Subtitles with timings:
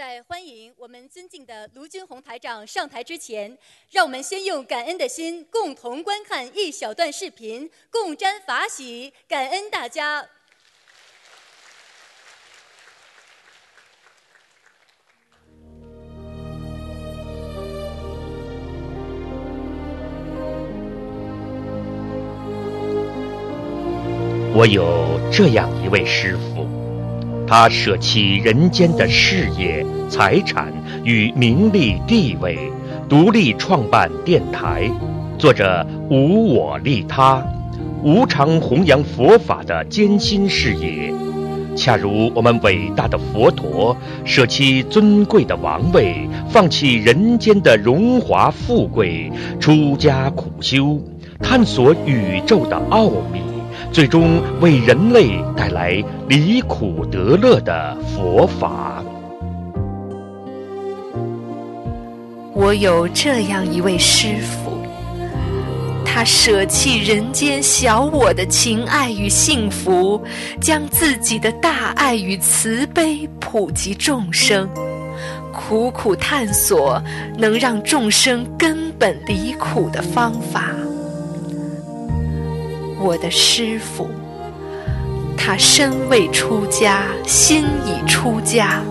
[0.00, 3.54] 在欢迎我们尊敬的卢军红台长上台之前，
[3.90, 10.26] 让我们先用感恩的心，共同观看一小段视频，共沾法喜，感恩大家。
[24.54, 26.49] 我有这样一位师傅，
[27.50, 30.72] 他舍弃人间的事业、财产
[31.02, 32.56] 与名利地位，
[33.08, 34.88] 独立创办电台，
[35.36, 37.44] 做着无我利他、
[38.04, 41.12] 无偿弘扬佛法的艰辛事业。
[41.74, 49.28] 恰如我们伟大的佛陀舍弃尊贵的王位，放弃人间的荣华富贵，
[49.58, 51.00] 出家苦修，
[51.42, 53.49] 探索宇宙的奥秘。
[53.92, 59.02] 最终为人类带来离苦得乐的佛法。
[62.54, 64.76] 我有这样一位师傅，
[66.04, 70.22] 他舍弃人间小我的情爱与幸福，
[70.60, 74.68] 将自己的大爱与慈悲普及众生，
[75.52, 77.02] 苦苦探索
[77.36, 80.70] 能让众生根本离苦的方法。
[83.00, 84.08] 我的师傅，
[85.36, 88.82] 他身未出家，心已出家。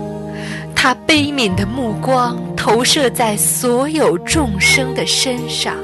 [0.75, 5.75] 他悲悯的目光投射在所有众生的身上，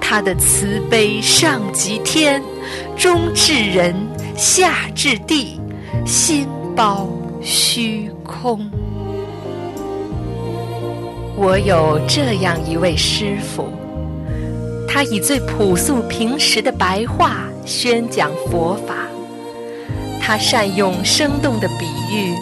[0.00, 2.42] 他的慈悲上及天，
[2.96, 3.94] 中至人，
[4.36, 5.60] 下至地，
[6.04, 6.46] 心
[6.76, 7.08] 包
[7.40, 8.70] 虚空。
[11.36, 13.66] 我有这样一位师傅。
[14.92, 19.08] 他以最朴素平实的白话宣讲佛法，
[20.20, 22.34] 他善用生动的比喻、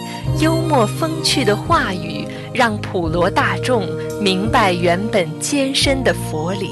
[0.43, 3.87] 幽默风趣的话语，让普罗大众
[4.21, 6.71] 明白原本艰深的佛理，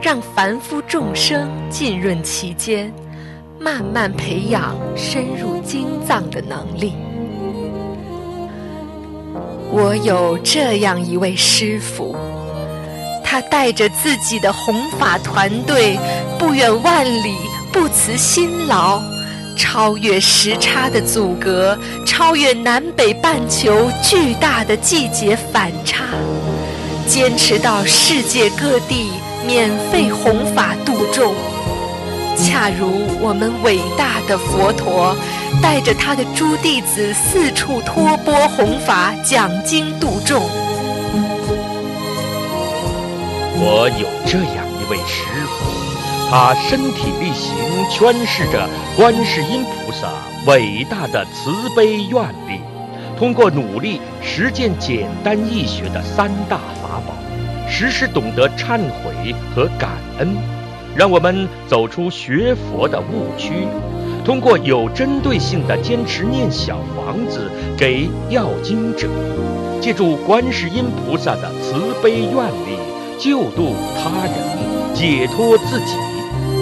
[0.00, 2.90] 让凡夫众生浸润其间，
[3.60, 6.94] 慢慢培养深入经藏的能力。
[9.70, 12.16] 我有这样一位师傅。
[13.30, 16.00] 他带着自己的弘法团队，
[16.38, 17.36] 不远万里，
[17.70, 19.02] 不辞辛劳，
[19.54, 26.04] 超越时差的阻隔，超越南北半球巨大的季节反差，
[27.06, 29.12] 坚持到世界各地
[29.46, 31.34] 免费弘法度众，
[32.34, 32.90] 恰如
[33.20, 35.14] 我们伟大的佛陀，
[35.62, 40.42] 带着他的诸弟子四处托钵弘法，讲经度众。
[43.60, 47.56] 我有这样一位师傅，他身体力行
[47.90, 50.08] 诠释着观世音菩萨
[50.46, 52.60] 伟大的慈悲愿力，
[53.18, 57.14] 通过努力实践简单易学的三大法宝，
[57.68, 59.90] 时时懂得忏悔和感
[60.20, 60.36] 恩，
[60.94, 63.66] 让我们走出学佛的误区。
[64.24, 69.08] 通过有针对性的坚持念小房子给要经者，
[69.80, 72.87] 借助观世音菩萨的慈悲愿力。
[73.18, 75.96] 救度他人，解脱自己，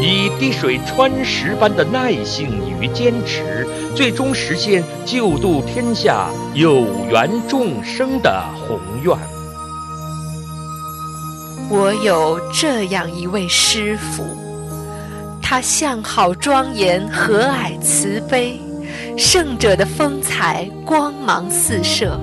[0.00, 2.48] 以滴水穿石般的耐性
[2.80, 9.14] 与坚持，最终实现救度天下有缘众生的宏愿。
[11.68, 14.24] 我有这样一位师傅，
[15.42, 18.58] 他相好庄严，和蔼慈悲，
[19.18, 22.18] 圣者的风采，光芒四射。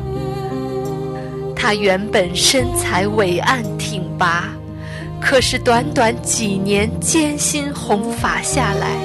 [1.64, 4.50] 他原本身材伟岸挺拔，
[5.22, 8.98] 可是短短几年艰辛弘法下来，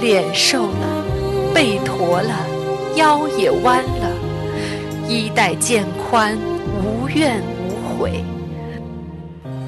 [0.00, 1.04] 脸瘦了，
[1.52, 2.46] 背驼了，
[2.94, 4.08] 腰也弯了，
[5.08, 6.38] 衣带渐宽，
[6.80, 8.22] 无怨无悔。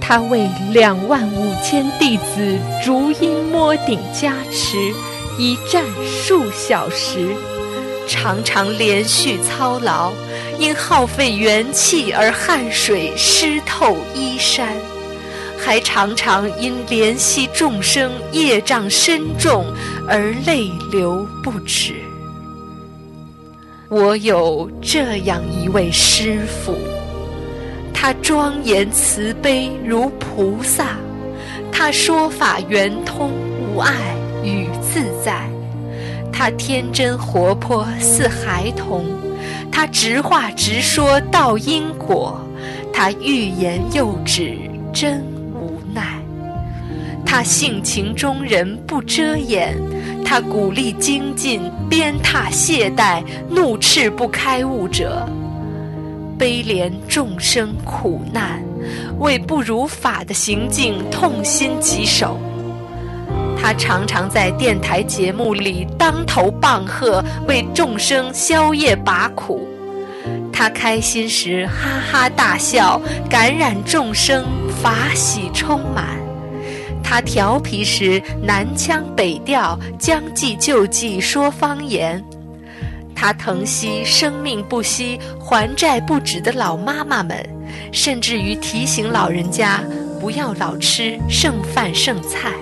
[0.00, 4.92] 他为两万五千弟子逐音摸顶加持，
[5.40, 7.34] 一站数小时。
[8.08, 10.12] 常常连续操劳，
[10.58, 14.68] 因耗费元气而汗水湿透衣衫，
[15.58, 19.66] 还常常因怜惜众生业障深重
[20.08, 21.94] 而泪流不止。
[23.88, 26.76] 我有这样一位师父，
[27.92, 30.96] 他庄严慈悲如菩萨，
[31.70, 33.30] 他说法圆通
[33.60, 33.92] 无碍
[34.42, 35.48] 与自在。
[36.38, 39.06] 他天真活泼似孩童，
[39.72, 42.38] 他直话直说道因果，
[42.92, 44.54] 他欲言又止
[44.92, 45.24] 真
[45.54, 46.20] 无奈。
[47.24, 49.74] 他性情中人不遮掩，
[50.26, 55.26] 他鼓励精进，鞭挞懈怠，怒斥不开悟者。
[56.38, 58.62] 悲怜众生苦难，
[59.20, 62.38] 为不如法的行径痛心疾首。
[63.56, 69.66] 他常常在电台节目里当头棒喝，为众生消业拔苦。
[70.52, 74.44] 他开心时哈哈大笑，感染众生，
[74.82, 76.16] 法喜充满。
[77.02, 82.22] 他调皮时南腔北调，将计就计说方言。
[83.14, 87.48] 他疼惜生命不息、还债不止的老妈妈们，
[87.92, 89.82] 甚至于提醒老人家
[90.20, 92.52] 不要老吃剩饭剩菜。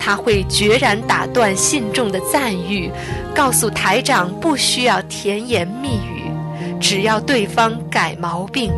[0.00, 2.90] 他会决然打断信众的赞誉，
[3.34, 6.32] 告诉台长不需要甜言蜜语，
[6.80, 8.72] 只要对方改毛病。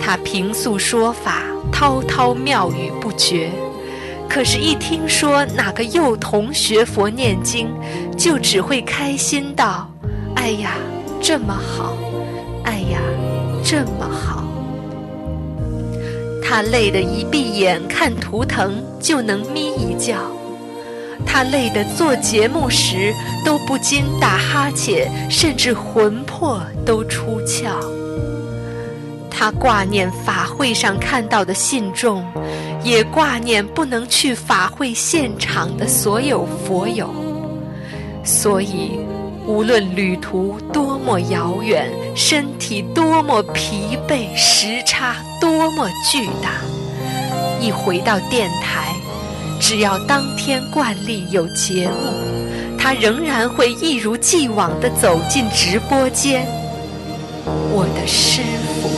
[0.00, 3.50] 他平素说法滔滔妙语不绝，
[4.28, 7.68] 可是，一听说哪个幼童学佛念经，
[8.16, 9.88] 就只会开心道
[10.34, 10.72] ：“哎呀，
[11.20, 11.96] 这么好！
[12.64, 12.98] 哎呀，
[13.64, 14.37] 这么好！”
[16.48, 20.16] 他累得一闭眼看图腾就能眯一觉，
[21.26, 23.12] 他累得做节目时
[23.44, 27.72] 都不禁打哈欠，甚至魂魄都出窍。
[29.30, 32.24] 他挂念法会上看到的信众，
[32.82, 37.10] 也挂念不能去法会现场的所有佛友，
[38.24, 38.98] 所以。
[39.48, 46.60] 无论旅途多么遥远，身体多么疲惫，时差多么巨大，
[47.58, 48.94] 一回到电台，
[49.58, 52.12] 只要当天惯例有节目，
[52.78, 56.46] 他仍然会一如既往地走进直播间。
[57.72, 58.42] 我的师
[58.82, 58.90] 傅，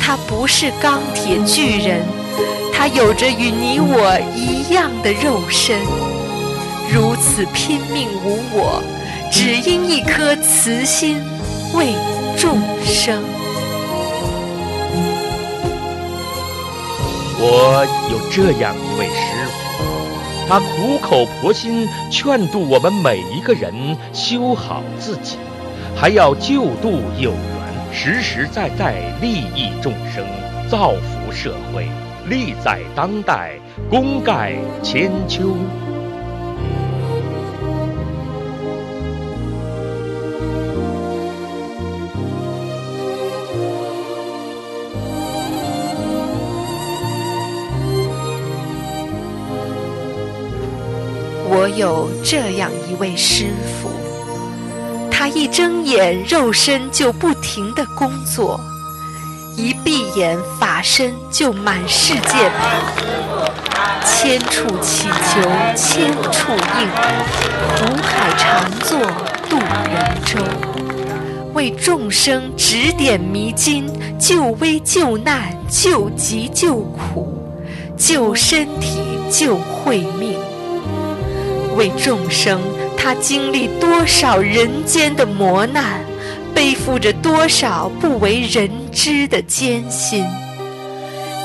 [0.00, 2.00] 他不是钢铁巨人，
[2.72, 5.78] 他有着与你我一样的肉身，
[6.90, 8.82] 如此拼命无我。
[9.34, 11.16] 只因一颗慈心
[11.74, 11.94] 为
[12.36, 13.24] 众生。
[17.40, 25.38] 我有这样一位师傅，他苦口婆心劝度我们每一个人修好自己，
[25.96, 27.38] 还要救度有缘，
[27.90, 30.26] 实实在在利益众生，
[30.68, 31.88] 造福社会，
[32.28, 33.52] 利在当代，
[33.88, 34.52] 功盖
[34.82, 35.56] 千秋。
[51.82, 53.46] 有这样一位师
[53.82, 53.90] 傅，
[55.10, 58.60] 他一睁眼肉身就不停的工作，
[59.56, 63.50] 一闭眼法身就满世界跑，
[64.06, 65.40] 千处祈求
[65.74, 66.88] 千处应，
[67.74, 69.00] 苦海常作
[69.50, 70.38] 渡人舟，
[71.52, 73.90] 为众生指点迷津，
[74.20, 77.42] 救危救难，救急救苦，
[77.96, 80.38] 救身体救慧命。
[81.76, 82.60] 为众生，
[82.96, 86.00] 他经历多少人间的磨难，
[86.54, 90.24] 背负着多少不为人知的艰辛。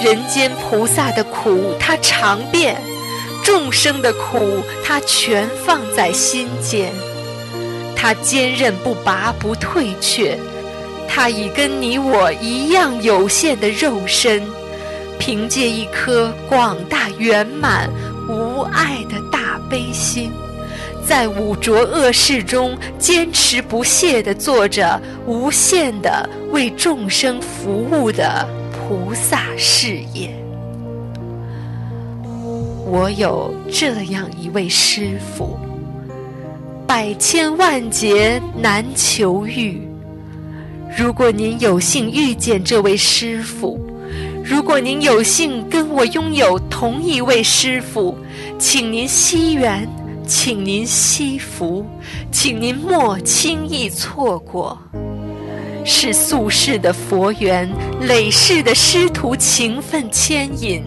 [0.02, 2.76] 人间菩萨的苦，他尝遍；
[3.44, 6.92] 众生的苦，他全放在心间。
[7.96, 10.38] 他坚韧不拔，不退却。
[11.10, 14.44] 他以跟你我一样有限的肉身，
[15.18, 17.90] 凭借一颗广大圆满
[18.30, 19.37] 无碍的大。
[19.70, 20.32] 悲心，
[21.06, 30.30] 在五浊恶世中坚持不懈地做着无限的为众生服务的菩萨事业。
[32.90, 35.60] 我有这样一位师父，
[36.88, 39.82] 百千万劫难求遇。
[40.98, 43.78] 如果您有幸遇见这位师父，
[44.42, 48.18] 如果您有幸跟我拥有同一位师父，
[48.60, 49.88] 请您惜缘，
[50.26, 51.86] 请您惜福，
[52.32, 54.76] 请您莫轻易错过。
[55.86, 57.70] 是宿世的佛缘，
[58.02, 60.84] 累世的师徒情分牵引，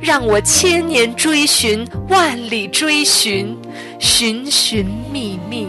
[0.00, 3.56] 让我千年追寻，万里追寻，
[4.00, 5.68] 寻寻觅觅。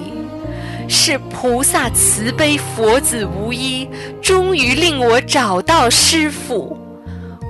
[0.90, 3.88] 是菩萨慈悲，佛子无依，
[4.22, 6.78] 终于令我找到师父，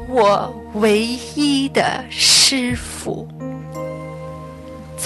[0.10, 3.28] 我唯一的师父。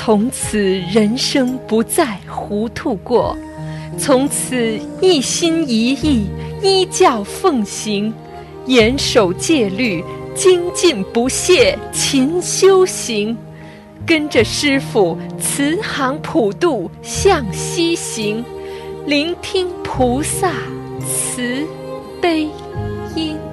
[0.07, 0.57] 从此
[0.89, 3.37] 人生不再糊涂过，
[3.99, 6.29] 从此一心一意
[6.63, 8.13] 依教奉行，
[8.67, 10.01] 严守戒律，
[10.33, 13.37] 精进不懈勤修行，
[14.05, 18.41] 跟着师傅慈航普渡向西行，
[19.05, 20.53] 聆听菩萨。
[21.05, 21.37] 慈。
[21.37, 21.67] 慈
[22.21, 22.49] 悲
[23.15, 23.46] 音。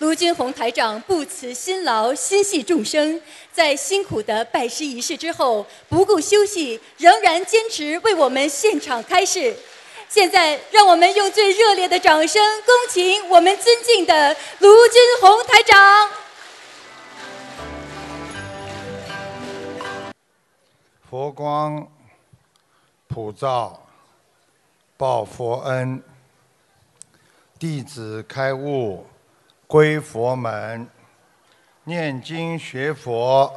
[0.00, 3.20] 卢军红台长不辞辛劳，心系众生，
[3.52, 9.54] 在辛苦的拜师仪式之后，不顾休息，仍然坚持为我们现场开示。
[10.08, 16.10] 现在，让我们用最热烈的掌声，恭请我们尊敬的卢军红台长。
[21.10, 21.86] 佛光
[23.06, 23.86] 普照，
[24.96, 26.02] 报佛恩，
[27.58, 29.04] 弟子开悟。
[29.70, 30.90] 归佛门，
[31.84, 33.54] 念经学佛，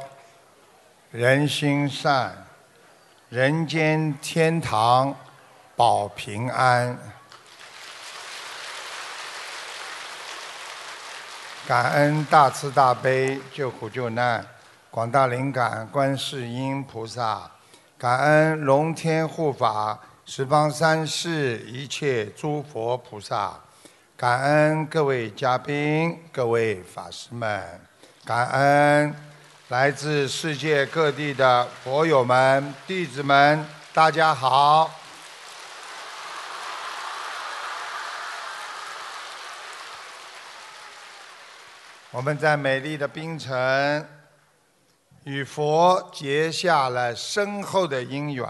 [1.10, 2.46] 人心善，
[3.28, 5.12] 人间天堂
[5.74, 6.96] 保平安。
[11.66, 14.46] 感恩大慈大悲救苦救难
[14.92, 17.50] 广大灵感观世音菩萨，
[17.98, 23.63] 感恩龙天护法十方三世一切诸佛菩萨。
[24.16, 27.80] 感恩各位嘉宾、各位法师们，
[28.24, 29.12] 感恩
[29.70, 34.88] 来自世界各地的佛友们、弟子们，大家好。
[42.12, 44.08] 我们在美丽的槟城
[45.24, 48.46] 与佛结下了深厚的因缘，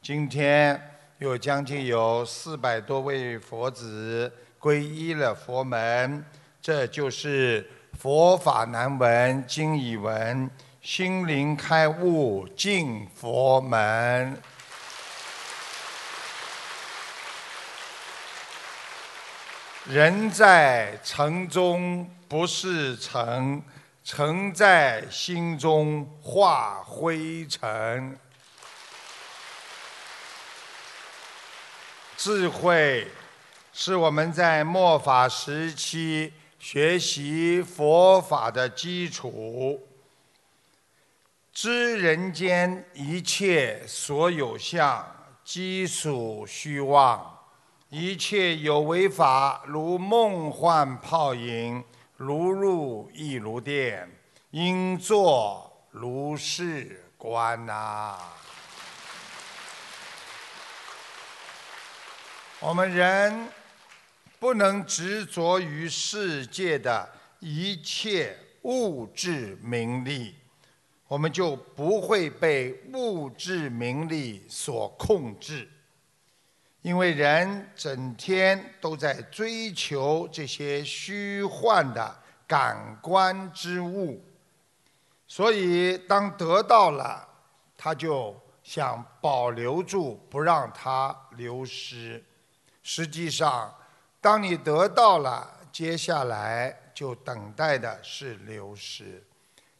[0.00, 0.80] 今天
[1.18, 4.32] 又将近有四百多位佛子。
[4.60, 6.22] 皈依了佛门，
[6.60, 7.66] 这就是
[7.98, 10.50] 佛法难闻经已闻，
[10.82, 14.36] 心灵开悟进佛门。
[19.86, 23.62] 人在城中不是尘，
[24.04, 28.18] 尘在心中化灰尘。
[32.18, 33.08] 智慧。
[33.72, 39.80] 是我们在末法时期学习佛法的基础。
[41.52, 45.04] 知人间一切所有相，
[45.44, 47.20] 皆属虚妄；
[47.88, 51.82] 一切有为法，如梦幻泡影，
[52.16, 54.10] 如入亦如电，
[54.50, 58.18] 应作如是观呐。
[62.58, 63.48] 我们人。
[64.40, 67.06] 不能执着于世界的
[67.40, 70.34] 一切物质名利，
[71.06, 75.68] 我们就不会被物质名利所控制。
[76.80, 84.24] 因为人整天都在追求这些虚幻的感官之物，
[85.26, 87.28] 所以当得到了，
[87.76, 92.24] 他就想保留住，不让它流失。
[92.82, 93.74] 实际上，
[94.22, 99.22] 当你得到了，接下来就等待的是流失；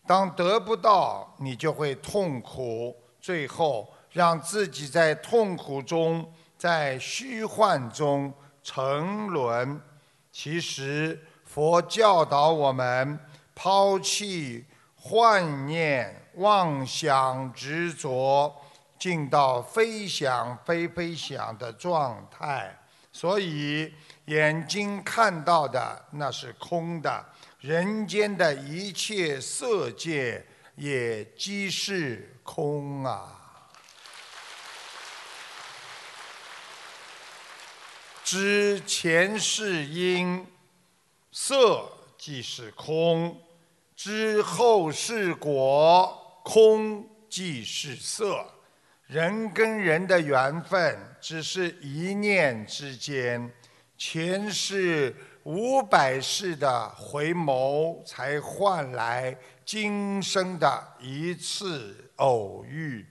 [0.06, 8.32] 当得不到，你就会痛苦，最后让自己在痛苦中、在虚幻中
[8.62, 9.78] 沉沦。
[10.32, 13.18] 其实，佛教导我们
[13.54, 18.50] 抛弃幻念、妄想、执着，
[18.98, 22.74] 进到非想非非想的状态。
[23.12, 23.92] 所以。
[24.26, 27.24] 眼睛看到的那是空的，
[27.60, 30.46] 人间的一切色界
[30.76, 33.36] 也即是空啊。
[38.22, 40.46] 知前世因，
[41.32, 43.34] 色即是空；
[43.96, 48.46] 知后世果，空即是色。
[49.06, 53.52] 人跟人的缘分，只是一念之间。
[54.00, 63.04] 前世五百世的回眸，才换来今生的一次偶遇，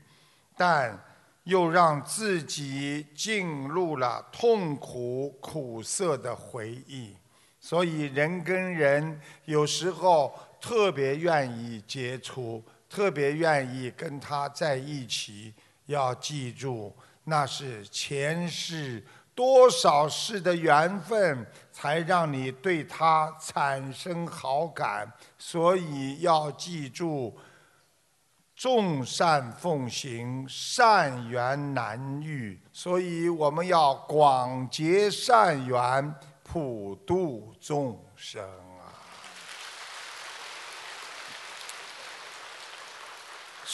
[0.58, 1.00] 但
[1.44, 7.16] 又让自己进入了痛苦苦涩的回忆。
[7.62, 15.54] 所以，人跟人有时候特别愿意接触，特别愿意跟他在一起。
[15.86, 19.04] 要记住，那是前世。
[19.40, 25.10] 多少世的缘分，才让你对他产生好感？
[25.38, 27.40] 所以要记住，
[28.54, 32.62] 众善奉行，善缘难遇。
[32.74, 38.92] 所以我们要广结善缘，普度众生啊！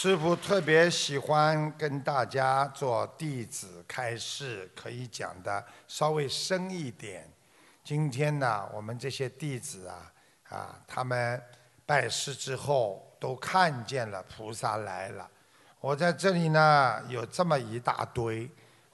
[0.06, 7.28] 师傅特别喜欢跟大家做弟子开示，可以讲的稍微深一点。
[7.84, 10.14] 今天呢，我们这些弟子啊，
[10.50, 11.42] 啊，他们
[11.88, 15.28] 拜师之后都看见了菩萨来了。
[15.80, 18.48] 我在这里呢，有这么一大堆，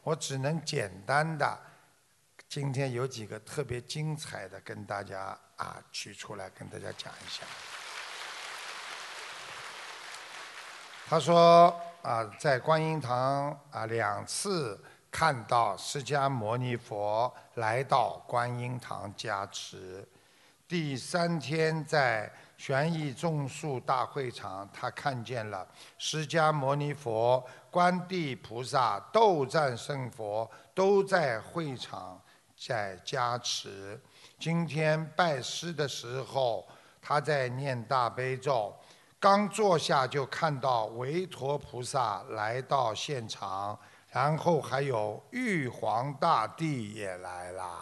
[0.03, 1.60] 我只能简单的，
[2.48, 7.44] 今天有几个特别精彩的，跟大家啊取出来跟大家讲一下。
[11.12, 20.08] 他说啊，在观音堂啊两次看到释迦牟尼佛来到观音堂加持，
[20.70, 32.18] 第三天在玄义种树大会场，他看见了释迦牟尼佛、观地菩萨、斗战胜佛都在会场
[32.58, 34.00] 在加持。
[34.39, 36.65] 今天拜师的时候，
[37.01, 38.74] 他在念大悲咒。
[39.22, 47.82] 刚坐下就看到韦陀菩萨来到现场，然后还有玉皇大帝也来啦。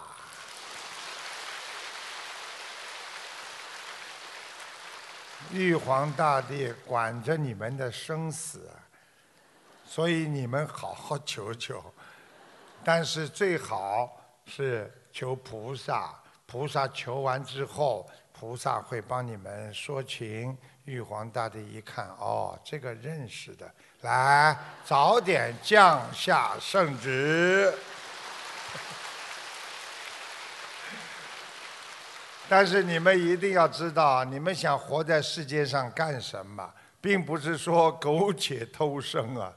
[5.54, 8.70] 玉皇大帝管着你们的生死，
[9.86, 11.82] 所以你们好好求求。
[12.84, 18.06] 但是最好是求菩萨，菩萨求完之后，
[18.40, 20.58] 菩萨会帮你们说情。
[20.86, 23.70] 玉皇大帝一看，哦，这个认识的，
[24.02, 27.72] 来，早点降下圣旨。
[32.48, 39.54] 但是你们一定要知道，你们想活在世界上干什么，并不是说苟且偷生啊，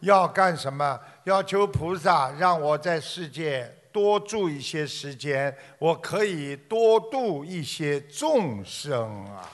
[0.00, 1.00] 要干什么？
[1.22, 9.48] 要求菩萨让我在世界多住一些时间，我可以多度一些众生啊。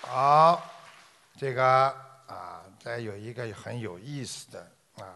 [0.00, 0.62] 好，
[1.38, 1.64] 这个
[2.26, 5.06] 啊，再有一个很有意思的啊，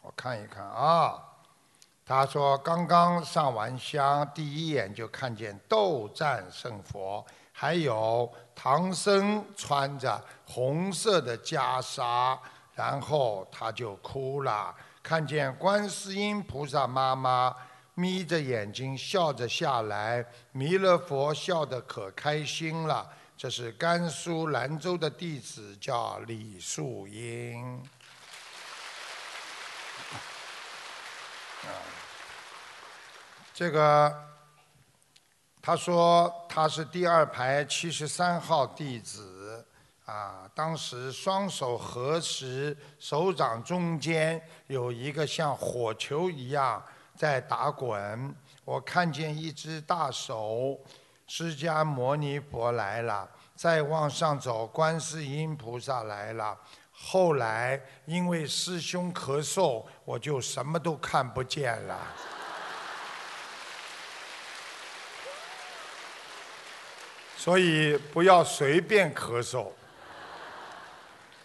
[0.00, 1.22] 我看一看啊。
[2.06, 12.38] 他说刚刚上完香，第一眼就看见斗战胜佛，还有唐僧穿着红色的袈裟，
[12.74, 14.74] 然后他就哭了。
[15.02, 17.54] 看见观世音菩萨妈妈
[17.94, 23.10] 眯着眼睛笑着下来，弥勒佛笑得可开心了。
[23.36, 27.82] 这是甘肃兰州的弟子，叫李树英。
[33.52, 34.28] 这个
[35.60, 39.31] 他说他是第二排七十三号弟子，
[40.04, 46.82] 啊，当时双手合十，手掌中间有一个像火球一样
[47.16, 48.34] 在打滚，
[48.64, 50.78] 我看见一只大手。
[51.28, 56.58] 释迦牟尼佛来了，再往上走，观世音菩萨来了。
[56.90, 61.98] 后来因为师兄咳嗽，我就什么都看不见了。
[67.36, 69.68] 所以不要随便咳嗽。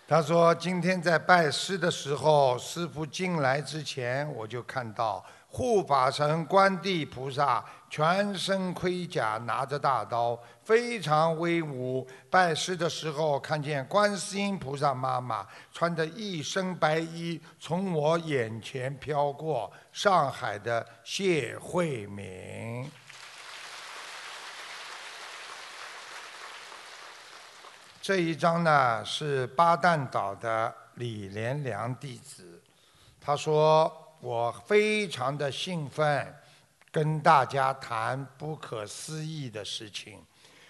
[0.07, 12.05] 他说：“今天在拜师的时候，师傅进来之前，我就看到。”护法神观地菩萨全身盔甲，拿着大刀，非常威武。
[12.29, 19.71] 拜师的时候，看见观世音菩萨妈妈穿着一身白衣从我眼前飘过。
[19.91, 22.89] 上海的谢慧敏，
[28.07, 32.63] 这一张呢是巴旦岛的李连良弟子，
[33.19, 33.91] 他说。
[34.19, 36.35] 我非常的兴奋，
[36.91, 40.19] 跟大家谈不可思议的事情。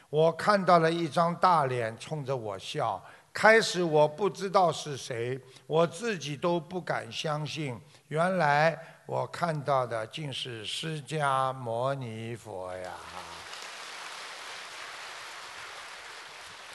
[0.10, 7.80] 我看到了一张大脸冲着我笑，开始我不知道是谁，我自己都不敢相信。
[8.10, 12.92] 原来我看到的竟是释迦牟尼佛呀！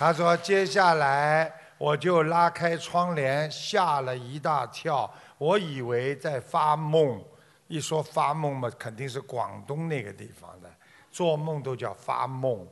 [0.03, 7.23] 他说：“接下来我就拉开窗帘，吓了一大跳。”我以为在发梦，
[7.69, 10.69] 一说发梦嘛，肯定是广东那个地方的，
[11.13, 12.67] 做梦都叫发梦。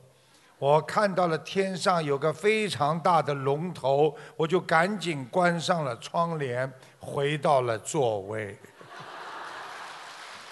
[0.58, 8.58] 我看到了天上有个非常大的龙头，我就赶紧关上了窗帘，回到了座位。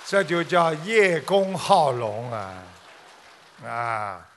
[0.06, 2.54] 这就叫叶公好龙啊！
[3.66, 4.28] 啊，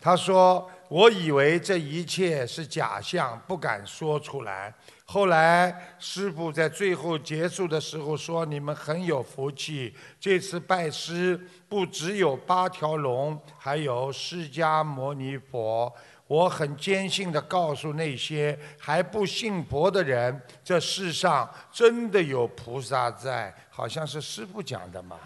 [0.00, 0.68] 他说。
[0.94, 4.72] 我以为这一切是假象，不敢说出来。
[5.04, 11.36] 后来师傅在最后结束的时候说：“你们很有福气，这次拜师
[11.68, 15.92] 不只有八条龙，还有释迦牟尼佛。”
[16.28, 25.18] 我很坚信地告诉那些还不信佛的人，这世上真的有菩萨在，好像是师傅讲的嘛。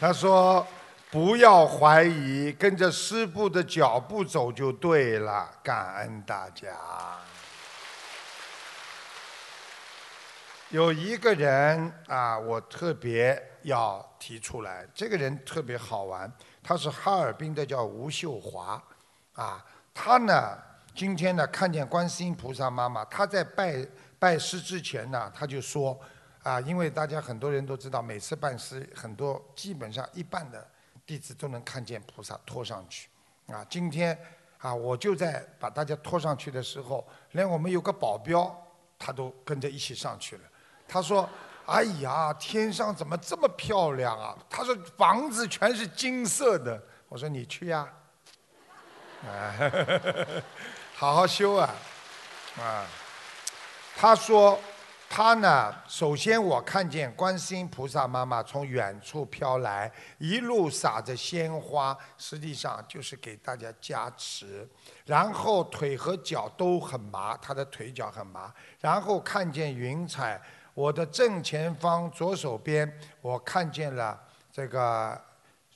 [0.00, 0.66] 他说
[1.12, 6.68] ：“不要怀疑，跟着师傅的脚步走就对了。”感恩大家。
[10.70, 16.32] 有一个人啊，我特别要提出来，这个人特别好玩，
[16.62, 18.82] 他是哈尔滨的，叫吴秀华，
[19.34, 20.56] 啊，他呢，
[20.94, 23.86] 今天呢看见观世音菩萨妈妈，他在拜
[24.18, 26.00] 拜师之前呢，他就说，
[26.42, 30.66] 啊，因为大家很多人都知道，每次拜师，很多基本上一半的
[31.04, 33.08] 弟子都能看见菩萨拖上去，
[33.48, 34.18] 啊，今天
[34.58, 38.54] 啊，我就在把大家拖上去的时候，连我们有个保镖，
[38.98, 40.42] 他都跟着一起上去了。
[40.88, 41.28] 他说
[41.66, 47.88] ：“哎呀，天上怎么这么漂亮啊？”他说：“房子全是金色的。”我说：“你去呀，
[49.24, 49.54] 啊，
[50.96, 51.70] 好好修啊，
[52.58, 52.86] 啊。”
[53.96, 54.58] 他说
[55.12, 64.66] ：“他呢，首先我看见观世音菩萨妈妈从远处飘来，一路撒着鲜花，实际上就是给大家加持。
[65.04, 68.54] 然后腿和脚都很麻，他的腿脚很麻。
[68.78, 70.40] 然后看见云彩。”
[70.72, 74.18] 我的正前方左手边，我看见了
[74.52, 75.20] 这个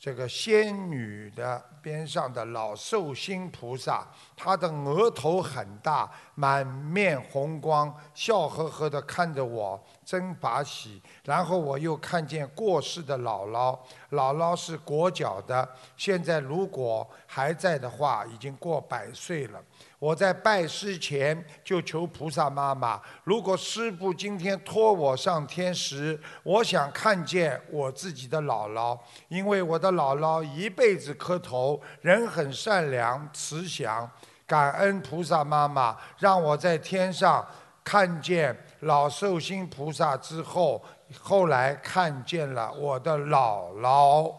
[0.04, 11.00] 这个仙女的边上的老寿星菩萨，他的额头很大，满面红光，笑呵呵地看着我，真把喜。
[11.24, 13.78] 然后我又看见过世的姥姥，
[14.10, 19.64] 姥姥是裹脚的，现在如果还在的话，已经过百岁了。
[20.04, 34.06] 我在拜师前就求菩萨妈妈，如果师父今天托我上天时，我想看见我自己的姥姥，因为我的姥姥一辈子磕头，人很善良慈祥，
[34.46, 37.42] 感恩菩萨妈妈，让我在天上
[37.82, 40.84] 看见老寿星菩萨之后，
[41.18, 44.34] 后来看见了我的姥姥。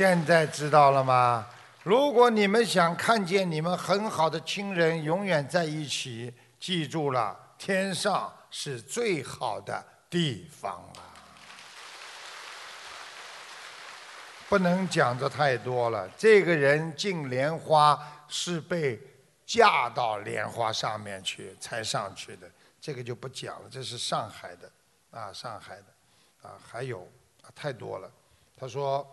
[0.00, 1.46] 现在知道了吗？
[1.82, 11.04] 如果你们想看见你们很好的亲人永远在一起，记住了，天上是最好的地方啊！
[14.48, 16.08] 不能讲的太多了。
[16.16, 18.98] 这个人进莲花是被
[19.44, 23.68] 架到莲花上面去才上去的，这个就不讲了。
[23.70, 24.72] 这是上海的，
[25.10, 27.06] 啊，上海的，啊，还有
[27.54, 28.10] 太多了。
[28.56, 29.06] 他说。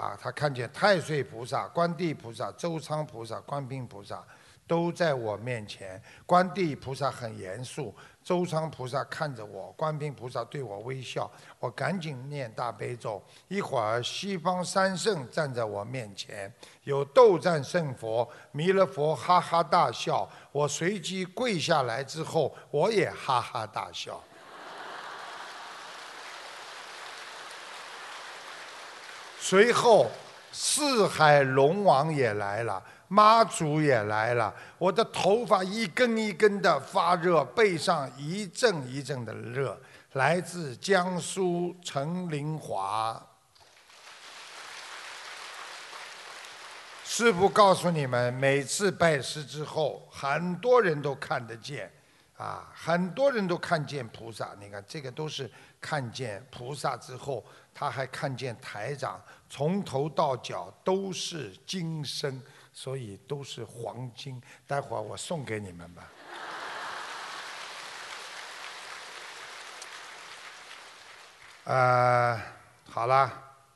[0.00, 4.24] 啊，他看见太岁菩萨、观地菩萨、周昌菩萨、观音菩萨
[4.66, 6.02] 都在我面前。
[6.24, 11.30] 观地菩萨很严肃，周昌菩萨看着我，观音菩萨对我微笑。
[11.58, 13.22] 我赶紧念大悲咒。
[13.48, 16.50] 一会儿，西方三圣站在我面前，
[16.84, 20.26] 有斗战胜佛、弥勒佛哈哈大笑。
[20.50, 24.18] 我随即跪下来之后，我也哈哈大笑。
[29.40, 30.10] 随后，
[30.52, 34.54] 四海龙王也来了，妈祖也来了。
[34.76, 39.80] 我的头发一根一根的发热，背上一阵一阵的热。
[40.12, 43.20] 来自江苏陈林华，
[47.04, 51.90] 师傅告诉你们，每次拜师之后，很多人都看得见，
[52.40, 54.56] 啊，很多人都看见菩萨。
[54.58, 57.44] 你看，这个都是看见菩萨之后。
[57.74, 64.42] 他还看见台长从头到脚都是金身，所以都是黄金。
[64.66, 66.10] 待会儿我送给你们吧。
[71.64, 72.42] 呃，
[72.88, 73.30] 好了，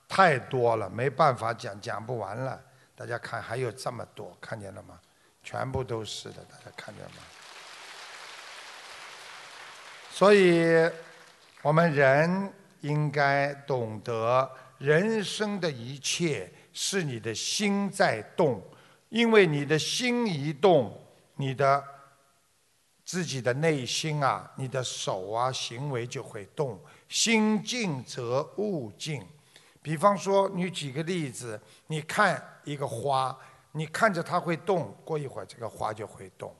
[0.08, 2.58] 太多了，没办法讲，讲不完了。
[2.96, 4.98] 大家看，还有这么多，看见了吗？
[5.42, 7.22] 全部都是的，大家看见了吗？
[10.14, 10.88] 所以，
[11.60, 12.52] 我们人。
[12.84, 18.62] 应该懂得，人生的一切是你的心在动，
[19.08, 20.94] 因为你的心一动，
[21.36, 21.82] 你的
[23.02, 26.78] 自己的内心啊，你的手啊，行为就会动。
[27.08, 29.26] 心静则物静。
[29.80, 33.34] 比方说，你举个例子，你看一个花，
[33.72, 36.54] 你看着它会动，过一会儿这个花就会动。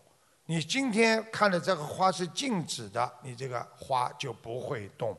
[0.46, 5.16] 你今天看的这个花是静止的，你这个花就不会动。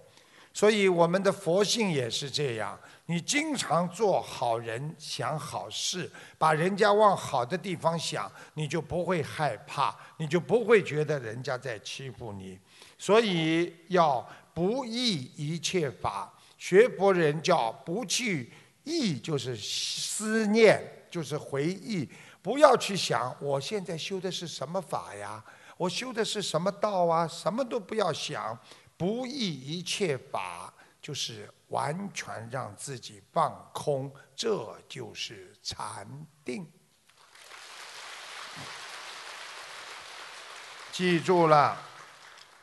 [0.53, 12.57] 所以我们的佛性也是这样，你经常做好人，想好事，把人家往好的地方想，你就不会害怕，你就不会觉得人家在欺负你。
[12.97, 18.49] 所以要不忆一切法，学佛人叫不去
[18.85, 22.09] 忆，就是思念，就是回忆，
[22.45, 25.43] 不要去想我现在修的是什么法呀，
[25.77, 28.55] 我修的是什么道啊，什么都不要想。
[28.95, 36.07] 不忆一切法，就是完全让自己放空，这就是禅
[36.43, 36.71] 定。
[40.91, 41.75] 记住了，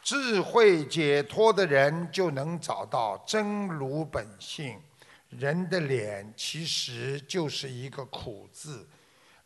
[0.00, 4.80] 智慧解脱的人就能找到真如本性。
[5.28, 8.88] 人的脸其实就是一个苦字。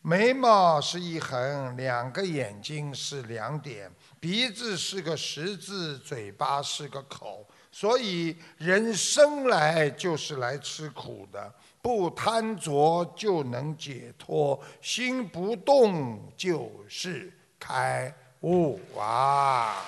[0.08, 3.90] 眉毛是一横，两个眼睛是两点，
[4.20, 11.52] 鼻子是个十字，嘴巴是个口，所以人生来就是来吃苦的。
[11.82, 19.82] 不贪着就能解脱，心不动就是开悟啊！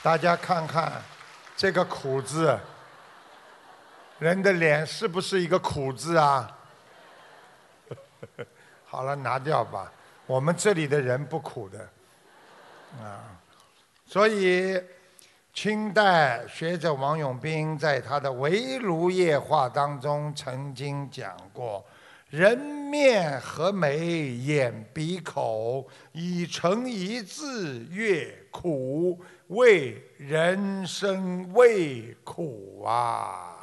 [0.00, 1.02] 大家看看
[1.56, 2.56] 这个苦字，
[4.20, 6.48] 人的脸是不是一个苦字啊？
[8.84, 9.92] 好了，拿掉吧。
[10.26, 11.88] 我们这里的人不苦的，
[12.98, 13.38] 啊，
[14.06, 14.82] 所以
[15.52, 21.84] 清代学者王永斌在他的《围炉夜话》当中曾经讲过
[22.30, 33.60] ：“人面和眉眼鼻口已成一字，越苦为人生未苦啊。”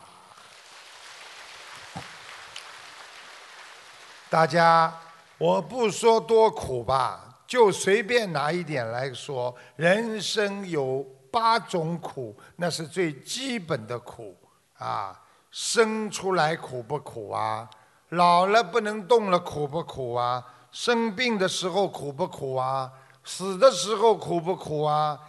[4.32, 4.90] 大家，
[5.38, 9.54] 我不说多苦吧，就随便拿一点来说。
[9.76, 14.34] 人生有八种苦，那是最基本的苦
[14.78, 15.20] 啊。
[15.52, 17.70] 生出来苦不苦啊？
[18.12, 20.42] 老了不能动了苦不苦啊？
[20.72, 22.90] 生病的时候苦不苦啊？
[23.26, 25.20] 死的时候苦不苦啊？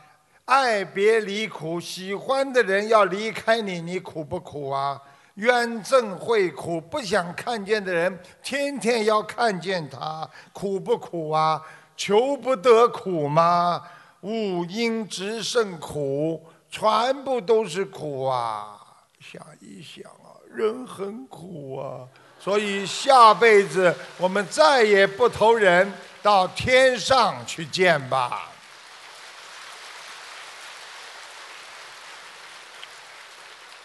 [0.44, 5.02] 爱别离苦，喜欢的人要离开你，你苦不苦啊？
[5.34, 11.62] 冤憎会苦，不想看见的人，天天要看见他，苦不苦啊？
[11.96, 13.82] 求不得苦吗？
[14.22, 18.78] 五阴直胜苦，全部都是苦啊！
[19.20, 22.06] 想一想啊，人很苦啊，
[22.38, 25.92] 所以下辈子我们再也不投人，
[26.22, 28.51] 到天上去见吧。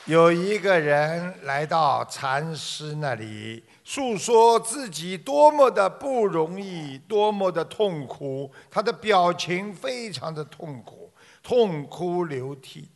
[0.08, 8.50] 有一个人来到禅师那里，诉说自己多么的不容易，多么的痛苦。
[8.72, 11.12] 他的表情非常的痛苦，
[11.44, 12.90] 痛哭流涕。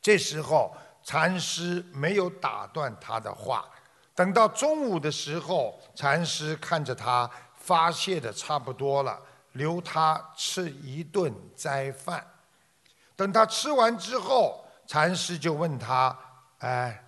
[0.00, 3.64] 这时候，禅师没有打断他的话。
[4.14, 9.20] 等到中午的时候，禅师看着他发泄的差不多了，
[9.54, 12.24] 留他吃一顿斋饭。
[13.16, 16.16] 等他吃完之后，禅师就问他。
[16.58, 17.04] 哎，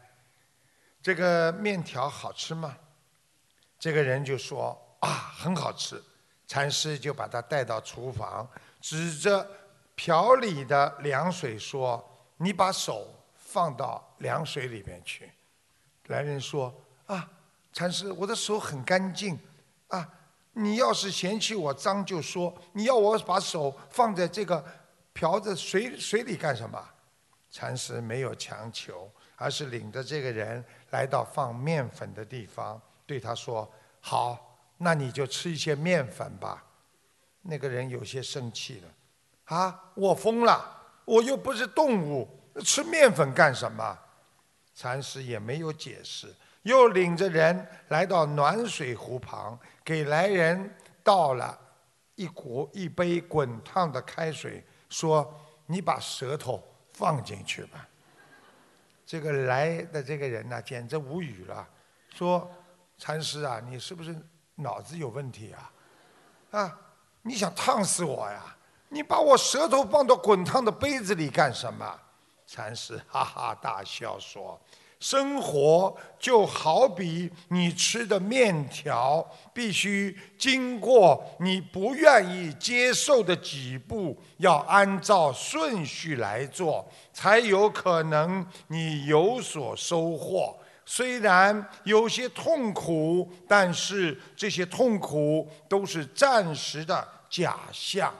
[1.02, 2.76] 这个面条好吃吗？
[3.78, 6.02] 这个人就说啊，很好吃。
[6.46, 8.48] 禅师就把他带到厨房，
[8.80, 9.46] 指着
[9.94, 12.02] 瓢里的凉水说
[12.38, 13.06] ：“你把手
[13.37, 15.30] 放到凉水里面去。”
[16.08, 16.74] 来人说
[17.06, 17.30] ：“啊，
[17.72, 19.38] 禅师，我的手很干净
[19.88, 20.08] 啊。
[20.52, 24.64] 你要是嫌弃我脏，就说你要我把手放在这个
[25.12, 26.82] 瓢子水水里干什么？”
[27.50, 29.11] 禅师没有强求。
[29.38, 33.70] 而是领着这个人来到放面粉的地方，对他说
[34.01, 36.64] ：“好，那你就吃一些面粉吧。”
[37.42, 38.88] 那个人有些生气了
[39.46, 40.77] ：“啊，我疯了！
[41.05, 42.29] 我又不是动物，
[42.64, 43.98] 吃面粉干什么？”
[44.74, 51.59] 禅师也没有解释，又领着人来到暖水壶旁，给来人倒了
[52.16, 55.33] 一壶一杯滚烫的开水，说
[55.66, 57.88] ：“你把舌头放进去吧。”
[59.08, 61.66] 这个来的这个人呢，简直无语了，
[62.14, 62.46] 说
[62.98, 64.14] ：“禅师啊，你是不是
[64.56, 65.72] 脑子有问题啊？
[66.50, 66.78] 啊，
[67.22, 68.54] 你想烫死我呀？
[68.90, 71.98] 你把我舌头放到滚烫的杯子里干什么？”
[72.46, 74.60] 禅师哈哈大笑说。
[75.00, 90.56] 生活就好比你吃的面条，必须经过你不愿意接受的几步，要按照顺序来做，才有可能你有所收获。
[90.84, 98.12] 虽然有些痛苦，但是这些痛苦都是暂时的假象。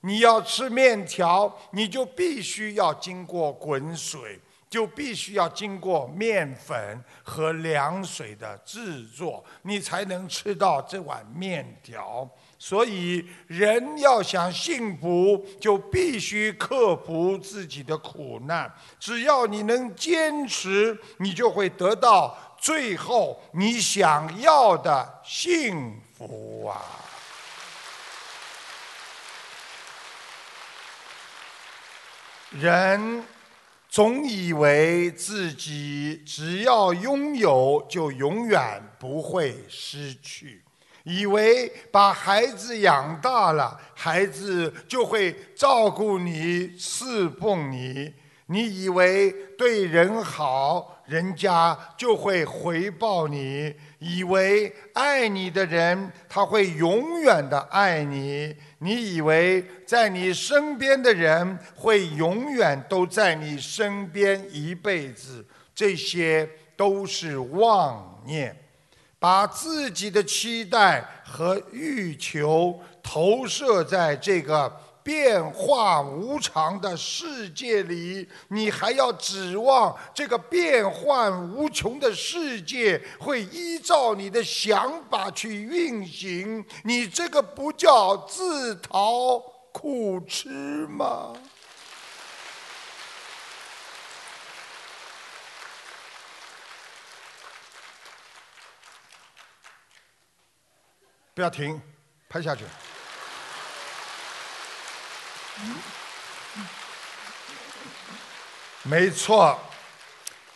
[0.00, 12.26] 你要吃面条，你就必须要经过滚水，就必须要经过面粉和凉水的制作，你才能吃到这碗面条。
[12.56, 18.72] 所以，人要想幸福，就必须克服自己的苦难。
[19.00, 26.80] 只要你能坚持，你就会得到最后你想要的幸福啊！
[32.50, 33.24] 人
[33.90, 40.60] 总以为自己只要拥有，就永远不会失去；
[41.02, 48.12] 以为把孩子养大了，孩子就会照顾你、侍奉你；
[48.46, 58.56] 你以为对人好，人家就会回报你；以为爱你的人，他会永远的爱你。
[58.78, 68.56] 你以为在你身边的人会永远都在你身边一辈子，这些都是妄念，
[69.18, 74.74] 把自己的期待和欲求投射在这个。
[75.10, 86.64] 变化无常的世界里，你还要指望这个变幻无穷的世界会依照你的想法去运行？
[86.84, 89.36] 你这个不叫自讨
[89.72, 90.48] 苦吃
[90.86, 91.32] 吗？
[101.34, 101.82] 不要停，
[102.28, 102.62] 拍下去。
[108.82, 109.56] 没错，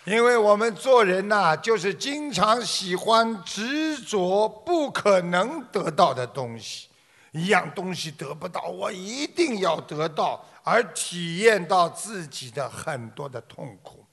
[0.05, 6.89] 因为我们做人呐，就是经常喜欢执着不可能得到的东西，
[7.33, 14.05] 一样东西得不到，我一定要得到，而体验到自己的很多的痛苦。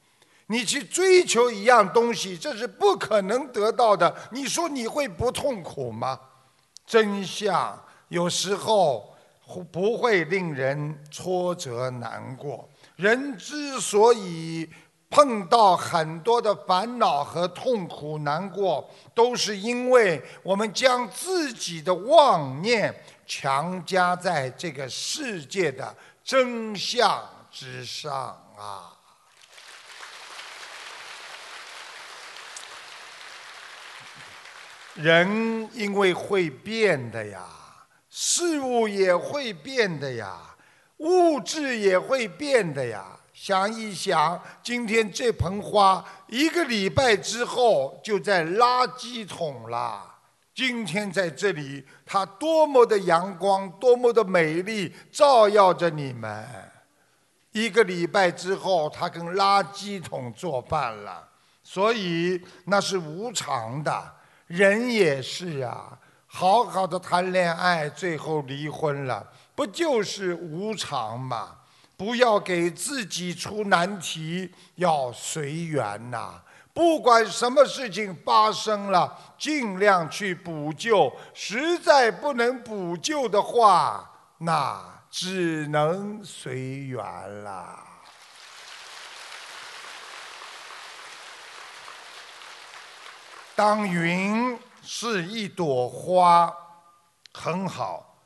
[0.48, 6.20] 你去追求一样东西，这是不可能得到的，你说你会不痛苦吗？
[6.86, 9.11] 真相有时候。
[9.60, 12.70] 不会令人挫折难过。
[12.96, 14.70] 人之所以
[15.10, 22.94] 碰到很多的烦恼和痛苦难过，都是因为我们将自己的妄念
[23.26, 28.14] 强加在这个世界的真相之上
[28.58, 28.94] 啊！
[34.94, 37.46] 人因为会变的呀。
[38.14, 40.38] 事物也会变的呀，
[40.98, 43.18] 物质也会变的呀。
[43.34, 50.08] 想一想，今天这盆花，一个礼拜之后就在垃圾桶了。
[50.54, 56.46] 今天在这里，它多么的阳光，多么的美丽，照耀着你们。
[57.54, 61.30] 一个礼拜之后，它跟垃圾桶作伴了。
[61.64, 64.14] 所以那是无常的，
[64.48, 65.98] 人也是啊。
[66.34, 71.58] 好好的谈恋爱，最后离婚了，不就是无常吗？
[71.98, 76.42] 不要给自己出难题，要随缘呐。
[76.74, 81.14] 不管什么事情发生了，尽量去补救。
[81.34, 87.78] 实在不能补救的话，那只能随缘了。
[93.54, 94.58] 当云。
[94.94, 96.54] 是一朵花，
[97.32, 98.20] 很好。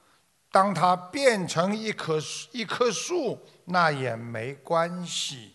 [0.52, 2.18] 当它变成一棵
[2.52, 5.54] 一棵树，那也没关系。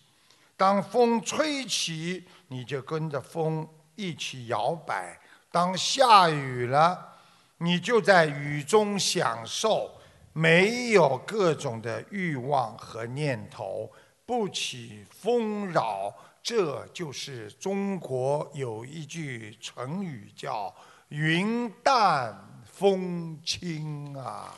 [0.55, 5.19] 当风吹起，你就跟着风一起摇摆；
[5.51, 7.17] 当下雨了，
[7.57, 9.91] 你就在雨中享受，
[10.31, 13.91] 没有各种的欲望和念头，
[14.25, 16.15] 不起风扰。
[16.41, 20.73] 这就是中国有一句成语叫。
[21.11, 24.55] 云淡风轻啊！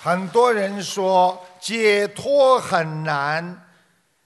[0.00, 3.66] 很多人说解脱很难，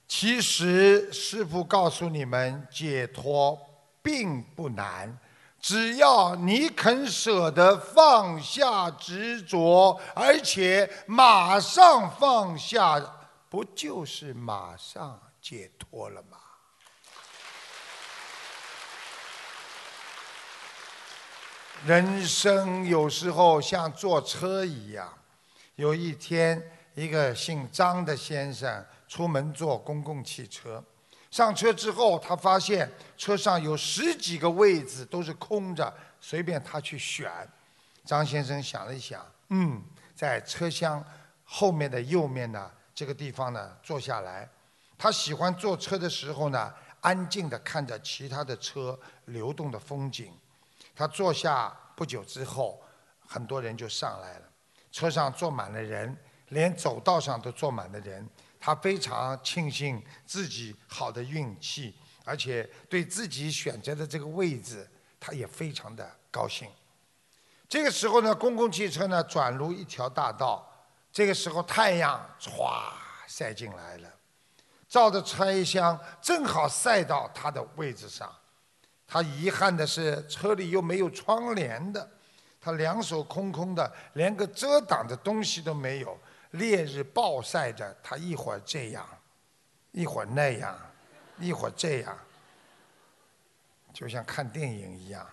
[0.07, 3.59] 其实师父告诉你们，解脱
[4.03, 5.17] 并不难，
[5.59, 13.01] 只要你肯舍得放下执着，而且马上放下，
[13.49, 16.34] 不就是马上解脱了吗？
[21.85, 25.07] 人生有时候像坐车一样，
[25.75, 26.59] 有一天，
[26.95, 30.83] 一个姓张的先生出门坐公共汽车，
[31.29, 37.31] 上车之后，他发现车上有十几个位子都是空着，随便他去选。
[38.03, 39.79] 张先生想了一想，嗯，
[40.15, 41.05] 在车厢
[41.43, 44.49] 后面的右面呢这个地方呢坐下来。
[44.97, 50.33] 他喜欢坐车的时候呢，安静地看着其他的车流动的风景。
[50.95, 52.81] 他坐下不久之后，
[53.27, 54.45] 很多人就上来了，
[54.91, 56.17] 车上坐满了人，
[56.49, 58.27] 连走道上都坐满了人。
[58.59, 64.89] 他非常庆幸自己好的运气，而且对自己选择的这个位置，
[65.19, 66.67] 他也非常的高兴。
[67.69, 70.67] 这个时候呢，公共汽车呢转入一条大道，
[71.11, 72.91] 这个时候太阳唰
[73.27, 74.11] 晒进来了，
[74.87, 78.33] 照着车厢正好晒到他的位置上。
[79.07, 82.09] 他遗憾的是车里又没有窗帘的，
[82.59, 86.17] 他两手空空的，连个遮挡的东西都没有。
[86.51, 89.05] 烈日暴晒着，他一会儿这样，
[89.91, 90.73] 一会儿那样，
[91.37, 92.17] 一会儿这样，
[93.93, 95.27] 就像看电影一样。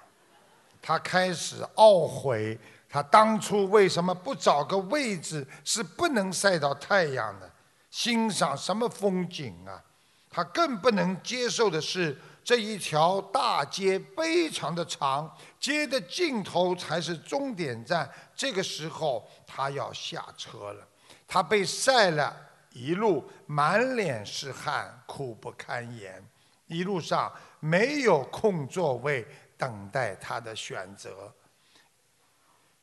[0.80, 2.58] 他开始懊悔，
[2.88, 7.48] 他当初为什么不找个位置是不能晒到太阳的，
[7.88, 9.80] 欣赏什么风景啊？
[10.28, 18.10] 他更不能接受的是这一条大街非常的长，街的尽头才是终点站。
[18.34, 20.86] 这个时候，他要下车了。
[21.26, 22.36] 他被晒了
[22.70, 26.22] 一路，满脸是汗，苦不堪言。
[26.66, 29.26] 一路上没有空座位
[29.56, 31.32] 等待他的选择。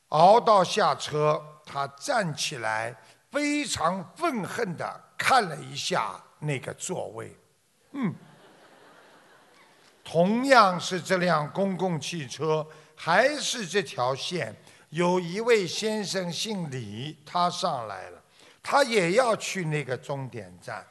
[0.10, 2.95] 熬到下车，他站起来，
[3.30, 7.36] 非常愤恨地看了一下那个座位。
[7.91, 8.14] 嗯，
[10.12, 14.55] 同样是这辆公共汽车，还是这条线，
[14.89, 18.20] 有一位先生姓李，他上来了。
[18.64, 20.84] 他也要去那个终点站。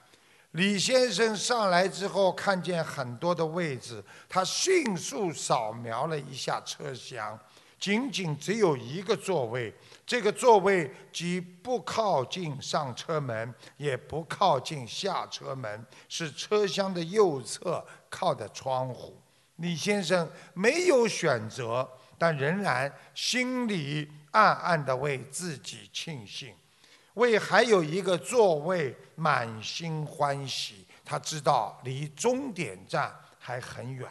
[0.53, 7.37] 李先生上来之后，看见很多的位置，他迅速扫描了一下车厢，
[7.77, 9.75] 仅仅只有一个座位。
[10.07, 19.21] 这个座位既不靠近上车门，也不靠近下车门，是车厢的右侧，靠的窗户。
[19.57, 26.55] 李先生没有选择，但仍然心里暗暗地为自己庆幸。
[27.15, 34.09] 为还有一个座位满心欢喜，他知道离终点站还很远。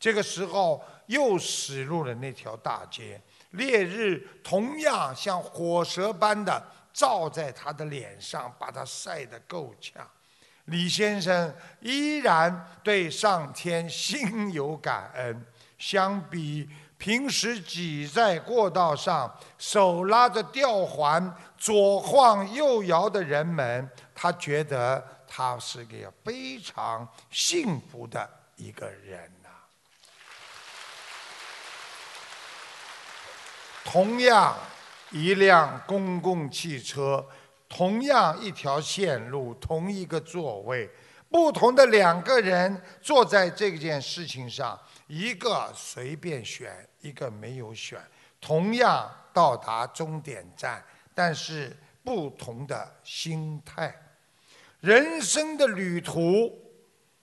[0.00, 3.20] 这个时候又驶入了那条大街，
[3.50, 6.60] 烈日同样像火舌般的
[6.92, 10.04] 照在他的脸上，把他晒得够呛。
[10.66, 15.44] 李先生依然对上天心有感恩，
[15.78, 16.68] 相比。
[16.98, 29.48] 平时挤在过道上，手拉着吊环左晃右摇的人们，他觉得他是个非常幸福的一个人呐。
[33.84, 34.56] 同样
[35.10, 37.26] 一辆公共汽车，
[37.74, 40.90] 同样一条线路，同一个座位，
[41.30, 46.86] 不同的两个人坐在这件事情上，一个随便选。
[47.00, 48.00] 一个没有选，
[48.40, 50.80] 同样到达终点站，
[51.14, 53.92] 但是不同的心态。
[54.78, 56.48] 人生的旅途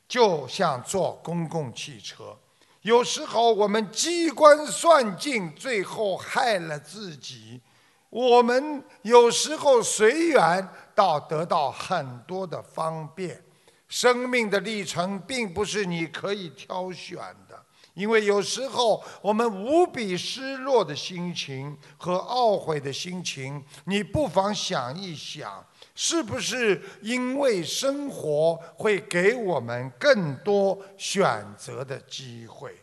[0.05, 2.37] 就像坐公共汽车，
[2.81, 7.61] 有时候我们机关算尽，最后害了自己；
[8.09, 13.43] 我们有时候随缘，到得到很多的方便。
[13.87, 17.59] 生命的历程并不是你可以挑选的。
[17.95, 32.73] 因为有时候我们无比失落的心情和懊悔的心情，你不妨想一想，是不是因为生活会给我们更多选择的机会？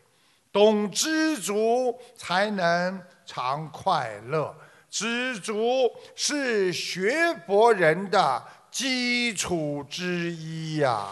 [0.52, 4.54] 懂知足才能常快乐，
[4.98, 7.12] 知足是学
[7.46, 11.08] 佛人的基础之一呀。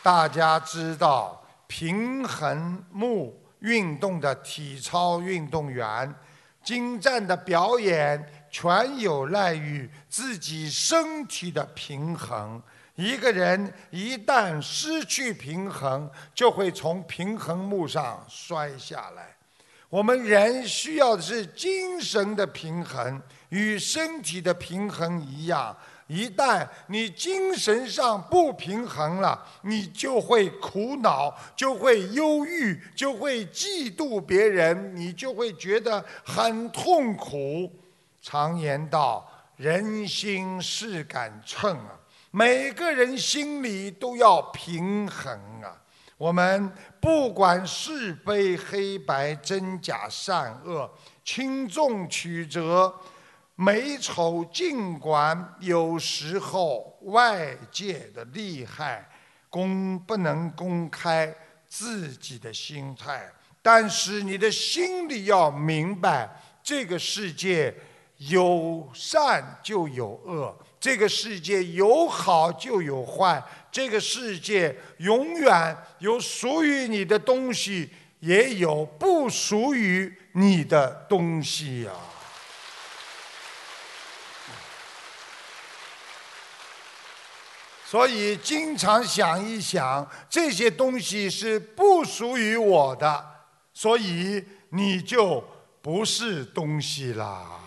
[0.00, 6.14] 大家知道，平衡木运动的体操运动员，
[6.62, 12.62] 精湛的表演全有赖于自己身体的平衡。
[12.94, 19.34] 一个人一旦失去平衡，就会从平衡木上摔下来。
[19.88, 23.20] 我们人需要的是精神的平衡，
[23.50, 25.76] 与身体的平衡一样。
[26.08, 37.70] 一旦你精神上不平衡了，你就会苦恼，就会忧郁，就会嫉妒别人，你就会觉得很痛苦。
[38.20, 39.26] 常言道
[39.56, 41.98] ：“人心是杆秤啊，
[42.32, 45.78] 每个人心里都要平衡啊。”
[46.18, 50.88] 我们不管是非黑白、真假善恶、
[51.24, 52.94] 轻重曲折、
[53.56, 59.04] 美丑，尽管有时候外界的厉害，
[59.50, 61.34] 公不能公开
[61.66, 63.28] 自己的心态，
[63.60, 66.30] 但是你的心里要明白，
[66.62, 67.74] 这个世界
[68.18, 73.40] 有善就有恶，这个世界有好就有坏。
[73.70, 81.92] 这个世界永远有属于你的东西，也有不属于你的东西呀。
[87.86, 93.24] 所以，经常想一想，这些东西是不属于我的，
[93.72, 95.44] 所以你就
[95.80, 97.61] 不是东西啦。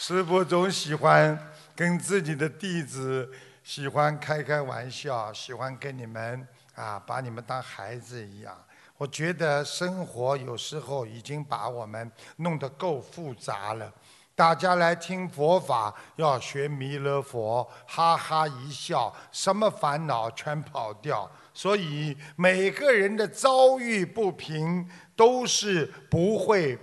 [0.00, 1.36] 师傅总喜欢
[1.74, 3.28] 跟自己的弟子
[3.64, 6.46] 喜欢开开玩笑，喜欢跟你们
[6.76, 8.56] 啊把你们当孩子一样。
[8.96, 13.92] 我觉得生活有时候已经把我们弄得够复杂了。
[14.36, 21.28] 大家来听佛法要学弥勒佛，哈哈一笑，什么烦恼全跑掉。
[21.52, 26.78] 所以每个人的遭遇不平都是不会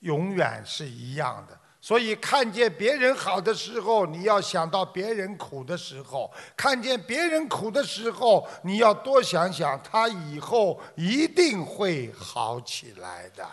[0.00, 1.59] 永远是一样的。
[1.82, 13.48] 所以，看见别人好的时候，你要想到别人苦的时候；看见别人苦的时候，你要多想想，他以后一定会好起来的。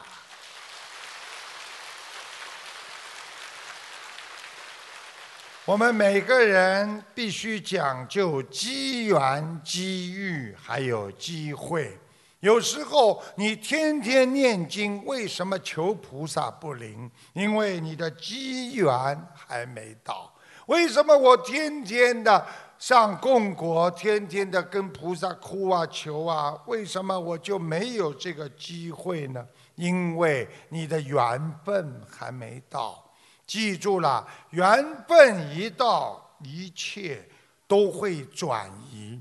[5.64, 11.98] 我们每个人必须讲究机缘、机遇，还有机会。
[12.42, 17.10] 有时候你天天念经，为什么求菩萨不灵？
[17.34, 18.88] 因为你的机缘
[19.34, 20.32] 还没到。
[20.68, 22.46] 为什么我天天的
[22.78, 26.56] 上供果，天天的跟菩萨哭啊求啊？
[26.68, 29.44] 为什么我就没有这个机会呢？
[29.74, 33.04] 因为你的缘分还没到。
[33.48, 37.28] 记住了，缘分一到，一切
[37.66, 39.20] 都会转移。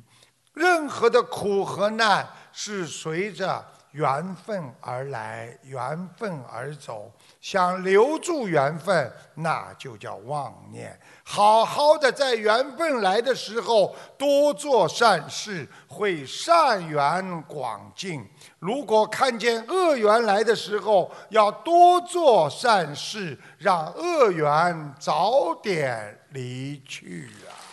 [0.52, 2.28] 任何的苦和难。
[2.58, 7.12] 是随着缘分而来，缘分而走。
[7.38, 10.98] 想留住缘分，那就叫妄念。
[11.22, 18.26] 好好的在缘分来的时候多做善事，会善缘广进。
[18.58, 27.65] 如果看见恶缘来的时候，要多做善事，让恶缘早点离去啊。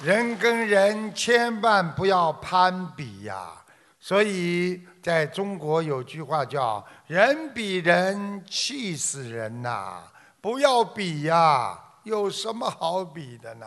[0.00, 3.52] 人跟人千万不要攀比呀！
[4.00, 10.02] 所以在中国有句话叫“人比人气死人”呐，
[10.40, 13.66] 不要比呀，有什么好比的呢？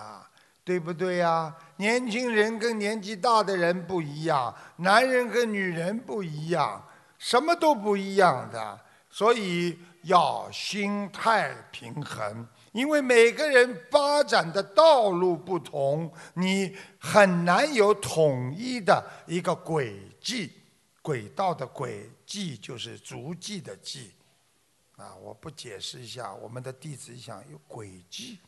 [0.65, 1.53] 对不对呀？
[1.77, 6.83] 年轻人跟年纪大的人不一样，男人跟女人不一样，
[7.17, 8.77] 什么都不一样的，
[9.09, 12.45] 所以要心态平衡。
[12.75, 20.51] 因为每个人发展的道路不同，你很难有统一的一个轨迹。
[21.01, 24.11] 轨道的轨迹就是足迹的迹。
[24.97, 28.39] 啊，我不解释一下，我们的弟子想有轨迹，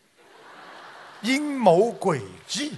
[1.22, 2.74] 阴谋诡计。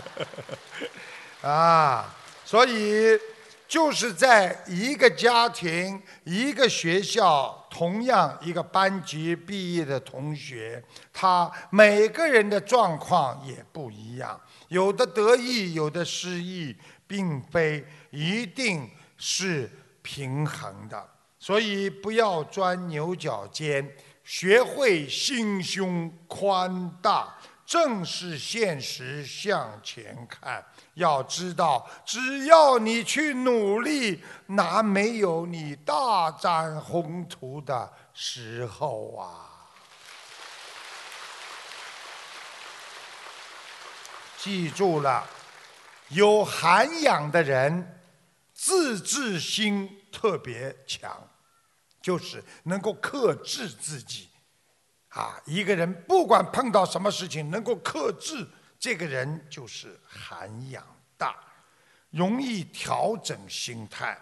[1.40, 2.14] 啊，
[2.44, 3.18] 所以。
[3.66, 19.70] 就是在一个家庭、一个学校，同样一个班级毕业的同学，他每个人的状况也不一样，有的得意，有的失意，并非一定是
[20.02, 21.08] 平衡的。
[21.38, 27.34] 所以不要钻牛角尖，学会心胸宽大，
[27.66, 30.64] 正视现实，向前看。
[30.94, 39.50] 要知道，只要你去努力，哪没有你大展宏图的时候啊？
[44.38, 45.26] 记住了，
[46.08, 48.00] 有涵养的人，
[48.52, 51.10] 自制心特别强，
[52.02, 54.28] 就是能够克制自己。
[55.08, 58.46] 啊，一个人不管碰到什么事情，能够克制。
[58.84, 60.84] 这个人就是涵养
[61.16, 61.34] 大，
[62.10, 64.14] 容易调整心态。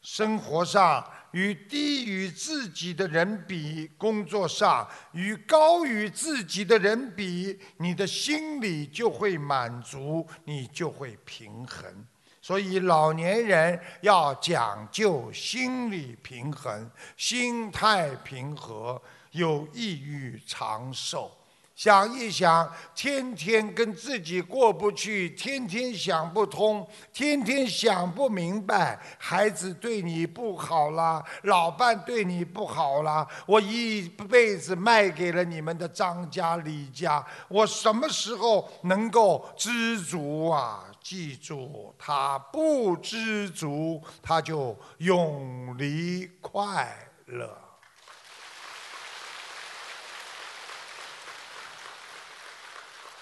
[0.00, 12.06] 生活上与低于自己的人比，工作上与高于自己的人比，你的心里就会满足，你就会平衡。
[12.40, 18.98] 所以老年人要讲究心理平衡，心态平和，
[19.32, 21.30] 有益于长寿。
[21.76, 40.82] 想一想，天天跟自己过不去，天天想不通，天天想不明白，孩子对你不好啦，老伴对你不好啦，我一辈子卖给了你们的张家李家，我什么时候能够知足啊？
[41.02, 46.90] 记住，他不知足，他就永离快
[47.26, 47.65] 乐。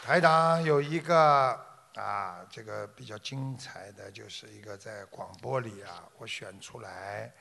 [0.04, 1.58] 台长有一个
[1.94, 7.32] 啊，这个比较精彩的，就是一个在广播里啊，我选出来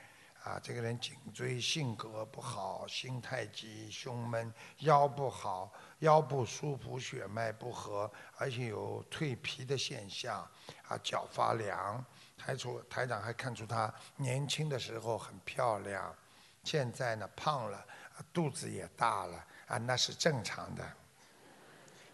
[0.45, 10.49] 啊，这个人颈椎性格不好，心太急，胸闷，腰不好，腰不舒服，血脉不和，而且有蜕皮的现象，
[10.87, 12.01] 啊，脚发凉。
[12.37, 16.15] 台出台长还看出他年轻的时候很漂亮，
[16.63, 17.85] 现在呢胖了，
[18.31, 20.93] 肚子也大了，啊，那是正常的。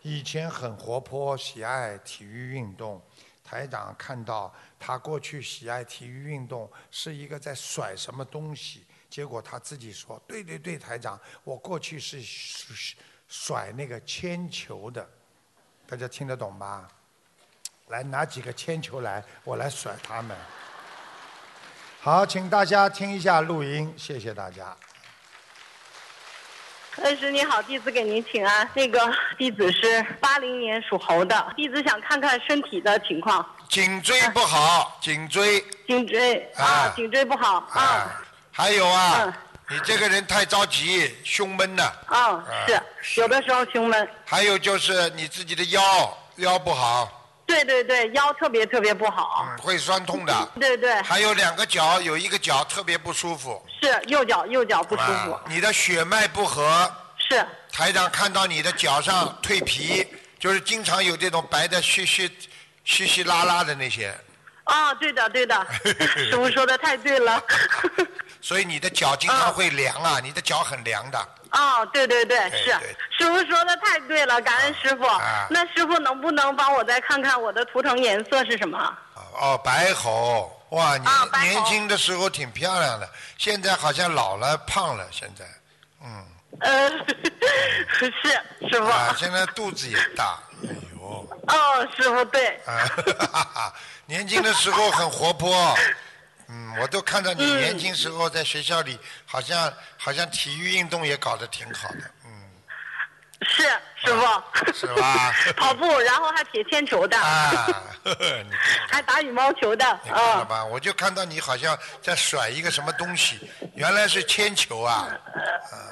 [0.02, 3.02] 以前很活泼，喜爱体育运动。
[3.44, 8.86] 台长看到他过去喜爱体育运动，是一个在甩什么东西。
[9.10, 12.22] 结果他自己说：“对对对，台长，我过去是
[13.28, 15.10] 甩那个铅球的。”
[15.88, 16.88] 大家听得懂吧？
[17.88, 20.38] 来拿几个铅球来，我来甩他们。
[22.00, 24.78] 好，请大家听一下录音，谢谢大家。
[27.02, 28.70] 恩师你好，弟子给您请安。
[28.74, 29.00] 那个
[29.38, 33.46] 弟子是八零年属猴的，弟子想看看身体的情况。
[33.70, 35.64] 颈椎不好，颈椎。
[35.88, 38.12] 颈椎啊，颈椎不好啊。
[38.52, 39.34] 还有啊，
[39.70, 41.84] 你这个人太着急，胸闷的。
[42.08, 42.44] 啊，
[43.02, 44.10] 是，有的时候胸闷。
[44.26, 47.19] 还有就是你自己的腰腰不好。
[47.50, 49.44] 对对对，腰特别特别不好。
[49.44, 50.52] 嗯，会酸痛的。
[50.60, 51.02] 对对。
[51.02, 53.66] 还有两个脚，有一个脚特别不舒服。
[53.82, 55.40] 是右脚，右脚不舒服。
[55.48, 56.90] 你的血脉不和。
[57.18, 57.44] 是。
[57.72, 60.06] 台长看到你的脚上蜕皮，
[60.40, 62.30] 就是经常有这种白的絮絮、
[62.86, 64.16] 稀稀拉拉的那些。
[64.66, 65.68] 啊，对的对的，
[66.16, 67.44] 师傅说的太对了。
[68.42, 71.20] 所以你的脚经常会凉啊，你的脚很凉的。
[71.52, 72.72] 哦，对对对，是
[73.18, 75.04] 师傅说的太对了，感恩师傅。
[75.50, 78.78] 那师傅能不能帮我再看看我的图腾颜色是什么？
[79.42, 81.06] 哦，白猴，哇，你
[81.48, 85.46] 年轻的时候挺漂亮的，现在好像老了胖了，现在，
[86.04, 86.26] 嗯。
[86.62, 86.90] 呃，
[87.98, 88.06] 是
[88.70, 88.86] 师傅。
[88.86, 91.28] 啊，现在肚子也大，哎呦。
[91.48, 92.48] 哦，师傅对。
[92.66, 92.86] 啊，
[93.20, 93.74] 哈哈哈
[94.06, 95.76] 年轻的时候很活泼。
[96.52, 102.19] 嗯，我都看到你年轻时候在学校里，好像好像体育运动也搞得挺好的，嗯。
[103.42, 103.64] 是
[103.96, 104.74] 师傅。
[104.74, 105.34] 是吧？
[105.58, 107.18] 跑步，然后还铁铅球的。
[107.20, 107.68] 啊，
[108.90, 110.00] 还打羽毛球的。
[110.04, 110.64] 你看了吧？
[110.64, 115.08] 我就看到你好像在甩一个什么东西，原来是铅球啊。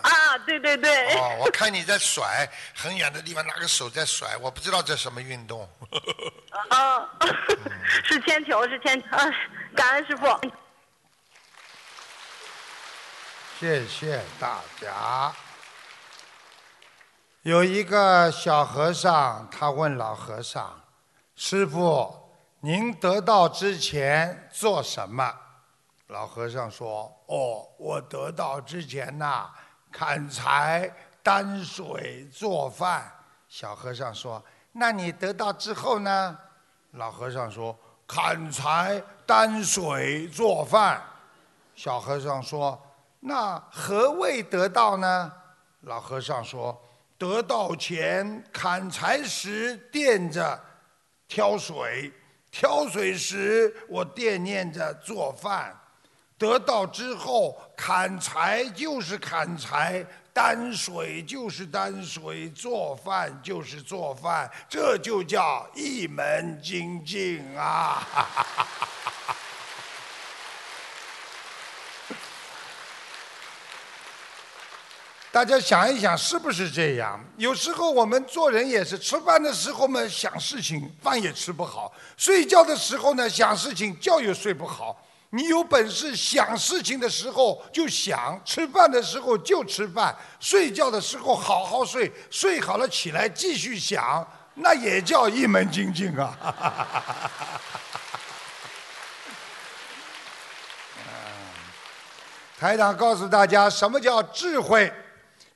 [0.04, 1.14] 啊，对对对。
[1.16, 5.68] 哦，我看你在甩，很远的地方拿个手在甩，我不知道这什么运动。
[6.70, 7.10] 啊，
[8.06, 9.08] 是铅球，是铅球。
[9.76, 10.40] 感恩师傅，
[13.60, 15.34] 谢谢大家。
[17.48, 20.70] 有一个小和尚，他问老和尚
[21.34, 22.14] ：“师傅，
[22.60, 25.34] 您得道之前做什么？”
[26.08, 29.50] 老和尚说：“哦，我得道之前呐，
[29.90, 30.94] 砍柴、
[31.24, 33.10] 担水、做饭。”
[33.48, 34.44] 小和尚说
[34.74, 36.38] ：“那你得道之后呢？”
[36.92, 37.74] 老和尚说。
[38.06, 41.02] 砍柴、担水、做饭。
[41.76, 42.78] 小和尚说
[43.22, 45.32] ：“那何谓得道呢？”
[45.88, 46.82] 老和尚说
[47.18, 50.60] ：“得到前砍柴时惦着
[51.28, 52.12] 挑水，
[52.52, 55.72] 挑水时我惦念着做饭；
[56.38, 60.06] 得到之后，砍柴就是砍柴。”
[60.38, 68.06] 担水就是担水，做饭就是做饭，这就叫一门精进啊！
[75.32, 77.24] 大家想一想，是不是这样？
[77.38, 84.98] 有时候我们做人也是，吃饭的时候嘛想事情，饭也吃不好；睡觉的时候呢想事情，觉也睡不好。
[85.32, 94.26] 你有本事想事情的时候就想，吃饭的时候就吃饭，睡觉的时候好好睡，睡好了起来继续想，
[94.56, 96.34] 那也叫一门精进啊！
[102.58, 104.92] 台长告诉大家，什么叫智慧？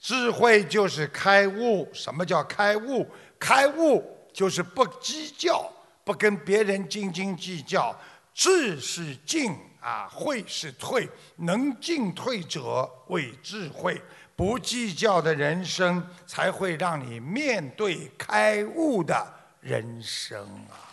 [0.01, 1.87] 智慧就是开悟。
[1.93, 3.07] 什么叫开悟？
[3.39, 5.71] 开悟就是不计较，
[6.03, 7.95] 不跟别人斤斤计较。
[8.33, 14.01] 智是进啊，慧是退，能进退者为智慧。
[14.35, 20.41] 不计较的人生，才会让你面对开悟的人生
[20.71, 20.89] 啊！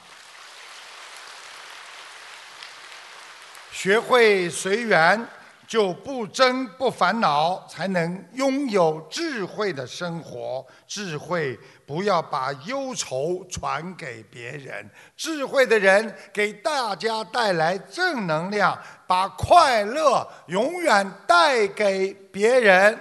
[3.72, 5.26] 学会随缘，
[5.68, 10.66] 就不争不烦恼，才能拥有智慧的生活。
[10.86, 11.56] 智慧
[11.86, 22.98] 不要把忧愁传给别人，智慧的人给大家带来正能量，把快乐永远带给别人。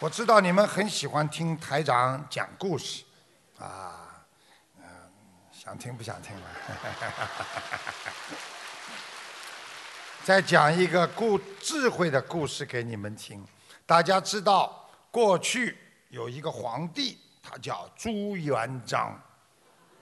[0.00, 3.04] 我知道你们很喜欢听台长讲故事，
[3.58, 3.99] 啊，
[5.70, 6.42] 想听不想听了？
[10.24, 13.46] 再讲一个故智慧的故事给你们听。
[13.86, 19.16] 大家知道，过去有一个皇帝，他叫朱元璋，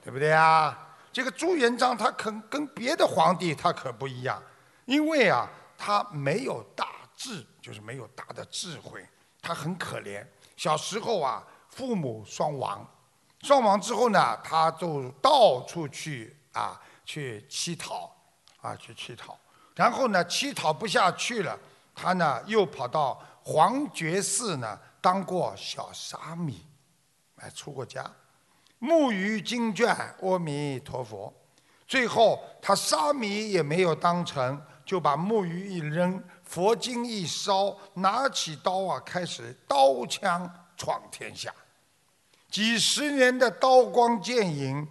[0.03, 0.75] 对不对啊？
[1.13, 4.41] 这个朱元璋他可跟别的皇帝他可不一样，
[4.85, 5.47] 因为啊，
[5.77, 9.07] 他没有大智，就是没有大的智慧。
[9.39, 10.25] 他很可怜，
[10.57, 12.83] 小时候啊，父母双亡，
[13.39, 18.13] 撞亡之后呢，他就到处去啊，去乞讨，
[18.61, 19.37] 啊，去乞讨，
[19.75, 21.57] 然后呢，乞讨不下去了，
[21.95, 26.65] 他呢又跑到黄觉寺呢当过小沙弥，
[27.37, 28.05] 哎，出过家，
[28.79, 31.33] 木鱼经卷，阿弥陀佛，
[31.87, 36.21] 最后他沙弥也没有当成，就把木鱼一扔。
[36.43, 41.53] 佛经一烧，拿起刀啊，开始刀枪闯天下。
[42.49, 44.87] 几十年的刀光剑影，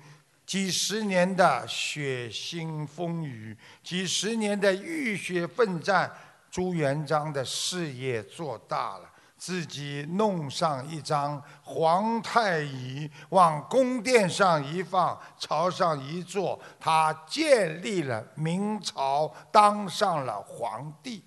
[0.47, 6.11] 几十年的血腥风雨，几十年的浴血奋战，
[6.51, 21.23] 朱元璋的事业做大了，自己弄上一张皇太椅，往宫殿上一放，朝上一坐，他建立了明朝，当上了皇帝。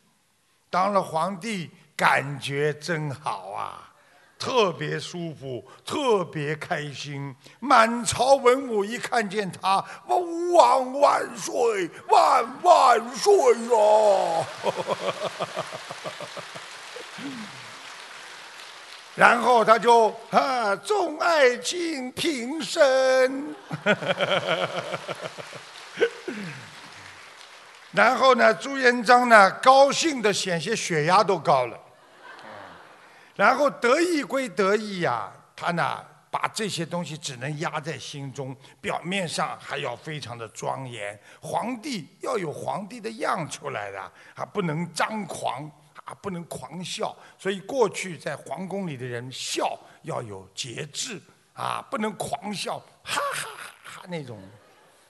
[0.69, 3.90] 当了皇帝，感觉真好啊，
[4.41, 7.35] 特别舒服，特别开心。
[7.59, 13.31] 满朝文武一看见他，吾王万岁，万万岁
[13.69, 14.43] 哟！
[19.13, 23.53] 然后他就啊，众爱卿平身。
[27.91, 31.79] 然后呢，朱元璋呢，高兴的险些血压都高了。
[33.41, 41.19] 然后得意归得意呀，他呢把这些东西只能压在心中，表面上还要非常的庄严。
[41.41, 43.99] 皇帝要有皇帝的样出来的，
[44.35, 45.63] 啊，不能张狂，
[46.05, 47.17] 啊，不能狂笑。
[47.39, 51.19] 所以过去在皇宫里的人笑要有节制，
[51.53, 54.39] 啊，不能狂笑，哈哈哈哈那种，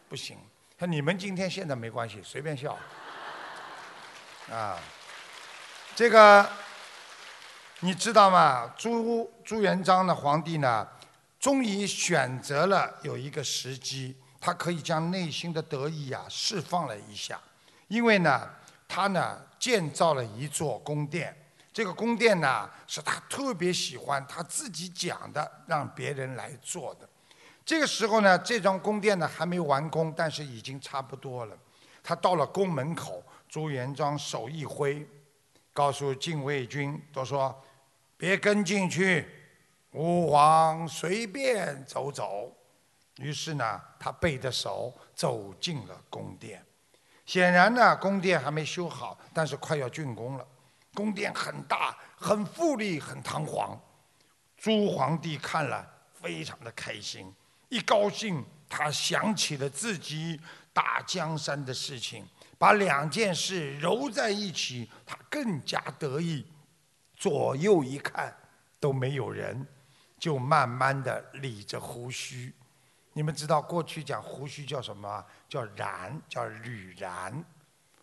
[0.07, 0.37] 不行。
[0.77, 2.77] 那你们今天现在没关系，随便笑。
[4.49, 4.79] 啊，
[5.93, 6.49] 这个
[7.83, 8.71] 你知道吗？
[8.77, 10.87] 朱朱元璋的皇帝呢，
[11.39, 17.41] 终于选择了有一个时机，他可以将内心的得意啊释放了一下，
[17.87, 18.47] 因为呢，
[18.87, 21.35] 他呢建造了一座宫殿，
[21.73, 27.09] 这个宫殿呢是他特别喜欢，他自己讲的，让别人来做的。
[27.65, 31.57] 这个时候呢，这幢宫殿呢还没完工，但是已经差不多了。
[32.03, 35.03] 他到了宫门口，朱元璋手一挥，
[35.73, 37.55] 告诉禁卫军都说
[38.21, 39.27] ：“别跟进去，
[39.93, 42.55] 吾皇随便走走。”
[43.17, 46.63] 于是呢，他背着手走进了宫殿。
[47.25, 50.47] 显然呢，宫殿还没修好，但是快要竣工了。
[50.93, 53.75] 宫殿很大，很富丽，很堂皇。
[54.55, 57.33] 朱皇帝看了，非常的开心。
[57.69, 60.39] 一高兴，他想起了自己
[60.71, 62.23] 打江山的事情，
[62.59, 66.45] 把两件事揉在一起，他更加得意。
[67.21, 68.35] 左右一看
[68.79, 69.67] 都没有人，
[70.17, 72.51] 就慢慢的理着胡须。
[73.13, 75.23] 你们知道过去讲胡须叫什么？
[75.47, 77.43] 叫髯，叫吕髯。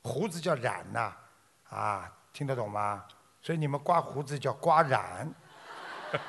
[0.05, 1.12] 胡子叫髯呐，
[1.69, 3.05] 啊，听得懂吗？
[3.43, 5.29] 所以你们刮胡子叫刮髯。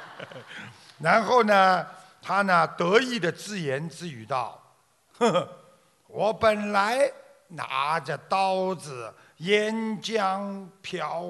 [0.98, 1.86] 然后呢？
[2.22, 4.62] 他呢得意的自言自语道
[5.20, 5.50] ：“呵呵，
[6.08, 7.10] 我本来
[7.48, 11.24] 拿着刀子沿江漂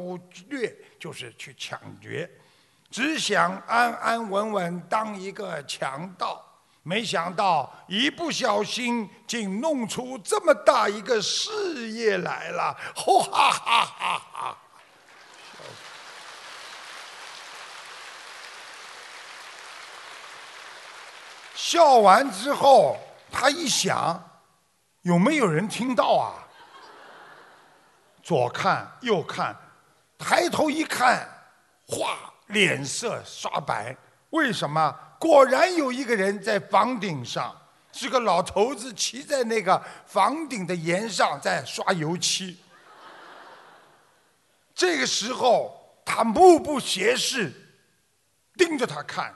[0.47, 2.29] 掠，就是去抢劫，
[2.91, 6.45] 只想安安稳稳当一个强盗，
[6.83, 14.57] 没想到一不小心竟弄出这么大一个事业来了！”哈哈哈哈。
[21.55, 22.97] 笑完之后，
[23.31, 24.19] 他一想，
[25.03, 26.33] 有没有人听到啊？
[28.23, 29.55] 左看右看，
[30.19, 31.27] 抬头一看，
[31.87, 33.95] 哗，脸色刷白。
[34.29, 34.95] 为什么？
[35.17, 37.55] 果然有一个人在房顶上，
[37.91, 42.59] 是个老头子骑在那个房顶的檐上在刷油漆。
[44.75, 47.51] 这个时候，他目不斜视，
[48.55, 49.33] 盯着他看，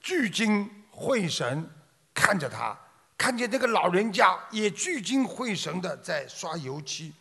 [0.00, 1.68] 聚精会神
[2.14, 2.76] 看着他，
[3.16, 7.12] 看见那个老人家也聚精会神的在刷油漆，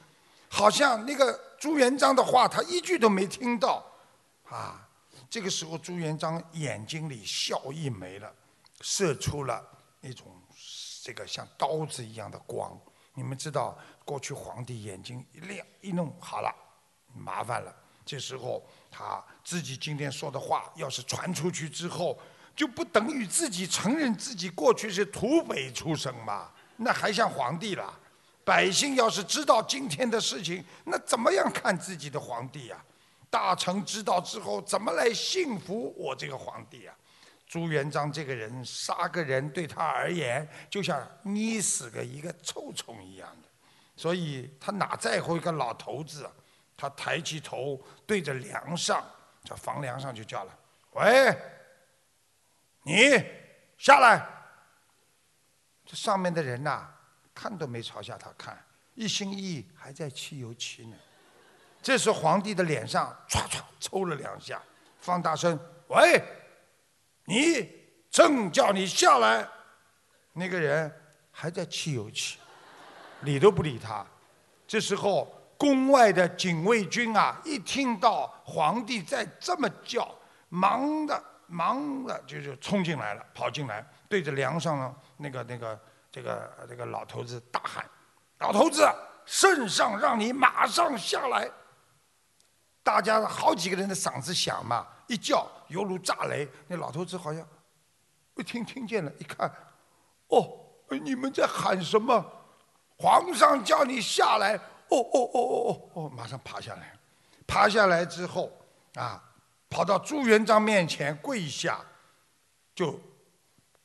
[0.48, 3.86] 好像那个朱元璋的话他一句都没听到，
[4.50, 4.84] 啊。
[5.30, 8.34] 这个时候，朱元璋眼睛里笑意没了，
[8.80, 9.62] 射出了
[10.00, 10.26] 那种
[11.04, 12.80] 这个像刀子一样的光。
[13.14, 16.56] 你们知道，过去皇帝眼睛一亮一弄好了，
[17.14, 17.76] 麻烦了。
[18.06, 22.18] 这时候他自己今天说的话，要是传出去之后，
[22.56, 26.50] 就不等于自己承认自己过去是土匪出身吗？
[26.78, 28.00] 那还像皇帝了？
[28.48, 32.82] 百姓要是知道今天的事情，那怎么样看自己的皇帝呀？
[33.30, 36.96] 大臣知道之后，怎么来信服我这个皇帝啊？
[37.46, 43.50] 朱元璋这个人杀个人对他而言，就像捏死个一个臭虫一样的，
[43.98, 46.24] 所以他哪在乎一个老头子？
[46.24, 46.32] 啊
[46.78, 49.04] 他抬起头对着梁上，
[49.44, 50.58] 这房梁上就叫了
[50.96, 51.38] ：“喂，
[52.84, 53.22] 你
[53.78, 54.26] 下来。”
[55.84, 56.88] 这上面的人呐，
[57.40, 58.58] 看都没朝下他看，
[58.96, 60.98] 一心一意还在漆油漆呢。
[61.84, 64.60] 这时，皇帝的脸上唰唰抽了两下，
[65.00, 65.58] 放大声
[65.90, 66.20] ：“喂，
[67.26, 67.70] 你
[68.10, 69.48] 正叫你下来。”
[70.34, 70.92] 那个人
[71.32, 72.40] 还在漆油漆，
[73.22, 74.04] 理都不理他。
[74.68, 80.14] 这时候，宫外的警卫军啊，一听到皇帝在这么叫，
[80.50, 85.80] 忙的忙的就就冲进来了，跑进来，对着梁上那个那个
[86.12, 87.86] 这个这个老头子大喊
[88.40, 88.88] ：“老头子，
[89.26, 91.50] 圣上让你马上下来！”
[92.84, 96.48] 大家好几个人的嗓子响嘛，一叫犹如炸雷。
[96.68, 97.46] 那老头子好像
[98.36, 99.52] 一听听见了，一看，
[100.28, 100.58] 哦，
[100.90, 102.26] 你们在喊什么？
[102.98, 104.56] 皇上叫你下来。
[104.90, 106.98] 哦哦哦哦哦哦，马上爬下来，
[107.46, 108.50] 爬下来之后
[108.96, 109.22] 啊，
[109.70, 111.80] 跑到朱元璋面前跪下，
[112.74, 112.98] 就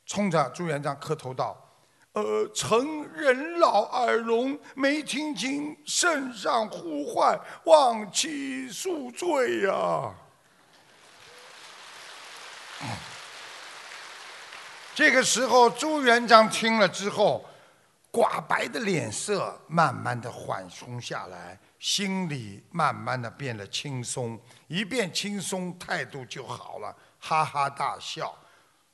[0.05, 1.59] 冲着朱元璋磕头道。
[2.13, 10.13] 呃，臣人老耳聋，没听清圣上呼唤，望其恕罪呀。
[14.93, 17.43] 这个时候，朱元璋听了之后，
[18.11, 28.37] 寡白的脸色慢慢的缓松下来，心里慢慢的变得轻松，一变轻松，态度就好了，哈哈大笑，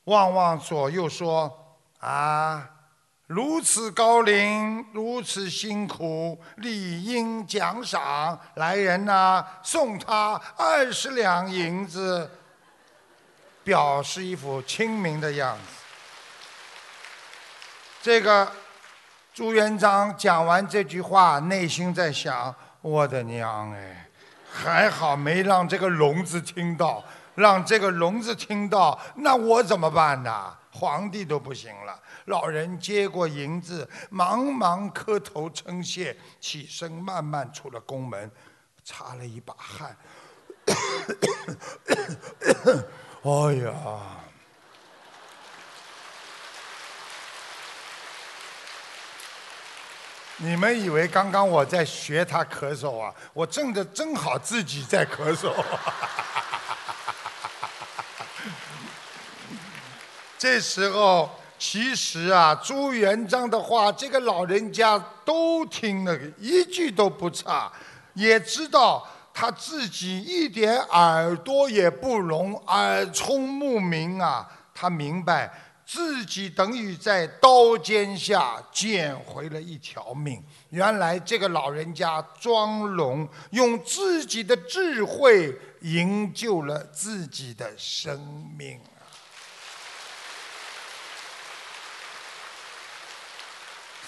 [0.05, 2.75] 望望左右说：“啊。”
[3.29, 8.39] 如此高龄，如此辛苦，理应奖赏。
[8.55, 12.27] 来人呐，送他二十两银子，
[13.63, 15.61] 表示一副亲民的样子。
[18.01, 18.51] 这个
[19.31, 24.09] 朱元璋讲完这句话，内心在想：我的娘哎，
[24.51, 27.03] 还好没让这个聋子听到，
[27.35, 30.55] 让这个聋子听到，那我怎么办呢？
[30.71, 31.99] 皇帝都不行了。
[32.29, 38.31] 老人接过银子，忙忙磕头称谢，起身慢慢出了宫门，
[38.83, 39.97] 擦了一把汗。
[43.23, 43.31] 哎
[43.65, 43.73] 呀！
[50.37, 53.11] 你们以为刚刚我在学他咳嗽啊？
[53.33, 55.51] 我正的正好自己在咳嗽。
[60.37, 61.31] 这时候。
[61.59, 67.69] 其实啊，朱元璋的话，这个老人家都听了，一句都不差，
[68.13, 74.49] 也知道他自己一点耳朵也不聋，耳聪目明啊。
[74.73, 75.51] 他明白
[75.85, 80.41] 自己等于在刀尖下捡回了一条命。
[80.69, 88.17] 原来这个老人家装聋，用自己的智慧营救了自己的生
[88.57, 88.79] 命。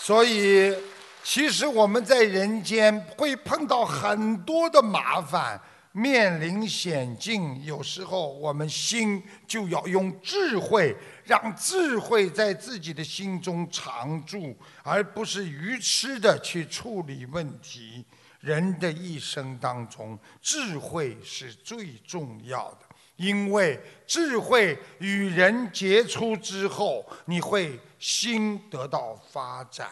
[0.04, 0.76] 所以，
[1.24, 18.04] 其实我们在人间会碰到很多的麻烦，面临险境，有时候我们心就要用智慧，让智慧在自己的心中常住，而不是愚痴的去处理问题。
[18.40, 22.88] 人的一生当中，智慧是最重要的。
[23.18, 29.90] 因为智慧与人接触之后，你会心得到发展。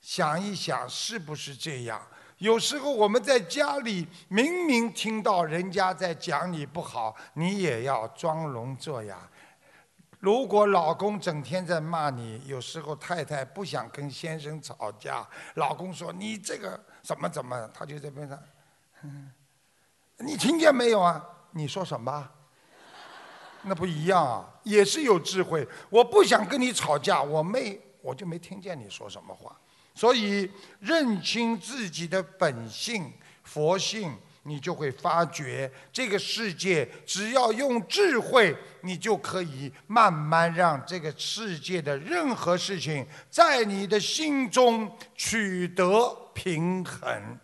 [0.00, 2.06] 想一想，是不是这样？
[2.38, 9.16] 有时候我们在家里明明听到人家在讲你不好，你也要装聋作哑。
[10.18, 18.38] 如果老公整天在骂你，有时候太太不想跟先生吵架，老公说你这个怎么怎么，他就在边上，
[20.18, 21.24] 你听见没有啊？
[21.52, 22.30] 你说什么？
[23.66, 25.66] 那不一样啊，也是有智慧。
[25.90, 29.54] 我不想跟你吵架，我没，我就没听见你说什么话。
[29.94, 30.48] 所以
[30.78, 33.12] 认清自己的本性、
[33.42, 34.12] 佛性，
[34.44, 47.38] 你就会发觉，这个世界只要用智慧，你就可以慢慢让这个世界的任何事情，在你的心中取得平衡。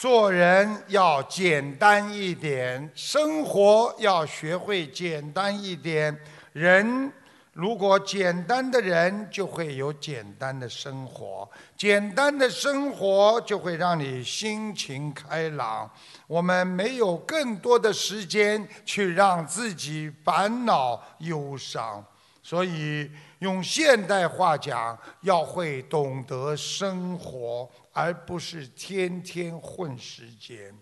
[0.00, 6.18] 做人要简单一点，生活要学会简单一点。
[6.54, 7.12] 人
[7.52, 11.46] 如果简单的人，就会有简单的生活。
[11.76, 15.90] 简单的生活就会让你心情开朗。
[16.26, 22.02] 我们没有更多的时间去让自己烦恼忧伤，
[22.42, 27.68] 所以用现代话讲，要会懂得生活。
[28.00, 30.74] 而不是天天混时间。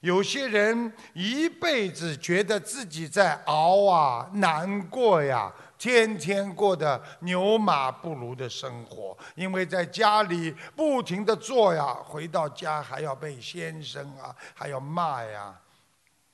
[0.00, 15.54] 有些人一辈子觉得自己在熬啊、难过呀，天天过的牛马不如的生活，因为在家里不停的做呀，回到家还要被先生啊，还要骂呀。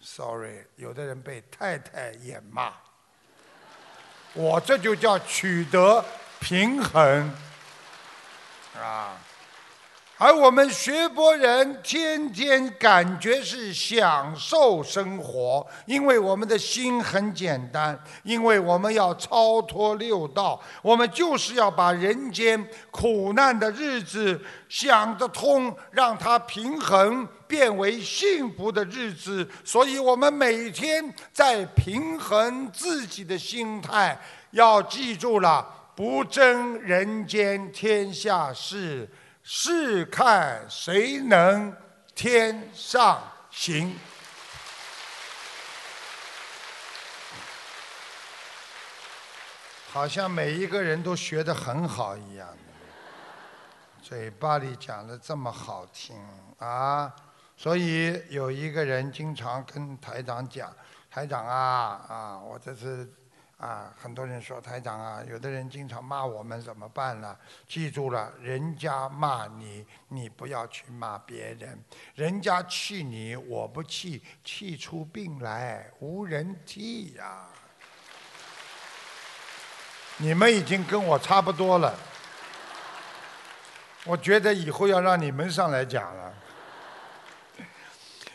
[0.01, 2.73] Sorry，有的人被太太也骂。
[4.33, 6.05] 我这就叫取得
[6.39, 7.35] 平衡
[8.81, 9.19] 啊。
[10.19, 24.41] 而我们学佛人天天感觉是享受生活，因为我们的心很简单，因为我们要超脱六道，我们就是要把人间苦难的日子
[24.71, 29.47] 想得通，让它平衡，变为幸福的日子。
[29.63, 34.19] 所以我们每天在平衡自己的心态，
[34.53, 39.07] 要记住了，不争人间天下事。
[39.49, 41.73] 试看谁能
[42.17, 43.97] 天上行，
[49.93, 56.17] 好像每一个人都学得很好一样的，嘴巴里讲的这么好听
[56.59, 57.15] 啊！
[57.57, 60.75] 所以有一个人经常跟台长讲
[61.09, 63.09] ：“台长啊啊，我这是。”
[63.59, 67.35] 啊，很多人说台长啊，有的人经常骂我们怎么办呢？
[67.67, 71.75] 记住了，人家骂你，你不要去骂别人；
[72.15, 77.47] 人家气你，我不气，气出病来无人替呀。
[80.19, 81.95] 你们已经跟我差不多了，
[84.05, 86.35] 我觉得以后要让你们上来讲了。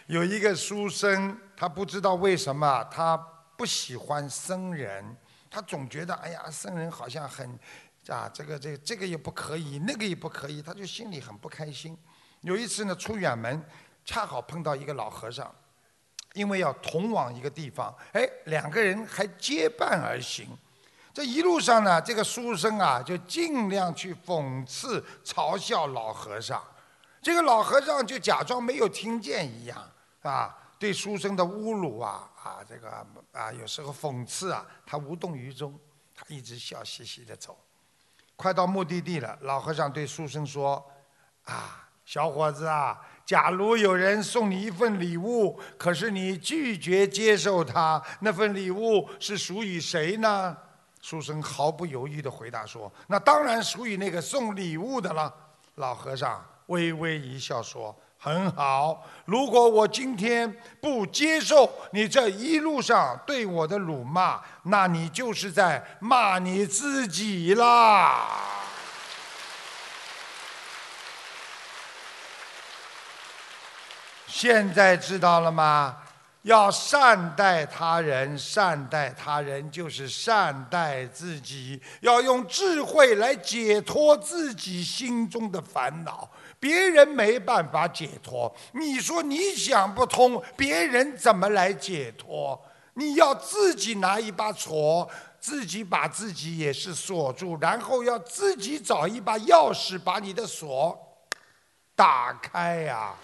[0.08, 3.28] 有一个书生，他不知道为什么他。
[3.62, 5.16] 不喜欢僧人，
[5.48, 7.48] 他总觉得哎呀，僧人好像很
[8.08, 11.96] 啊，这个这个这个也不可以，那个也不可以，他就心里很不开心。
[12.40, 13.64] 有一次呢，出远门，
[14.04, 15.54] 恰好碰到一个老和尚，
[16.34, 20.48] 因为要同往一个地方，哎，两个人还结伴而行。
[21.14, 26.60] 这一路上呢，这个书生啊，就尽量去讽刺、嘲笑老和尚，
[27.22, 29.88] 这个老和尚就假装没有听见一样，
[30.24, 30.58] 啊。
[30.82, 32.90] 对书生的侮辱啊啊，这个
[33.34, 35.80] 啊，有时候讽刺啊，他无动于衷，
[36.16, 37.56] 他一直笑嘻嘻的走。
[38.36, 40.84] 快到目的地了，老和尚对书生说
[41.46, 50.58] ：“啊，小伙子啊，假如有人送你一份礼物，可是你拒绝接受它，那份礼物是属于谁呢？”
[51.00, 55.32] 书生毫不犹豫地回答说：“那当然属于那个送礼物的了。”
[55.76, 57.96] 老和尚微微一笑说。
[58.24, 68.28] 很好，如果我今天不接受你这一路上对我的辱骂，那你就是在骂你自己啦。
[74.28, 75.98] 现在知道了吗？
[76.44, 86.30] 要善待他人，善待他人就是善待自己，要用智慧来解脱自己心中的烦恼。
[86.62, 92.64] 别人没办法解脱，你说你想不通，别人怎么来解脱？
[92.94, 95.10] 你要自己拿一把锁，
[95.40, 101.26] 自己把自己也是锁住，然后要自己找一把钥匙，把你的锁
[101.96, 103.16] 打开呀！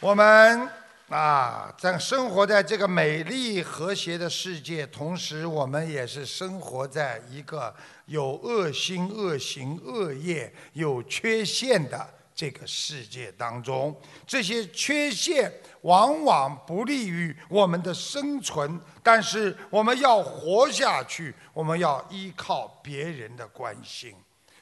[0.00, 0.66] 我们
[1.10, 7.74] 啊，在生活在这个美丽和谐的世界，同时我们也是生活在一个
[8.10, 13.96] 有恶心、恶行、恶业、有缺陷的这个世界当中。
[14.26, 15.50] 这些缺陷
[15.82, 24.12] 往往不利于我们的生存，但是我们要活下去，我们要依靠别人的关心。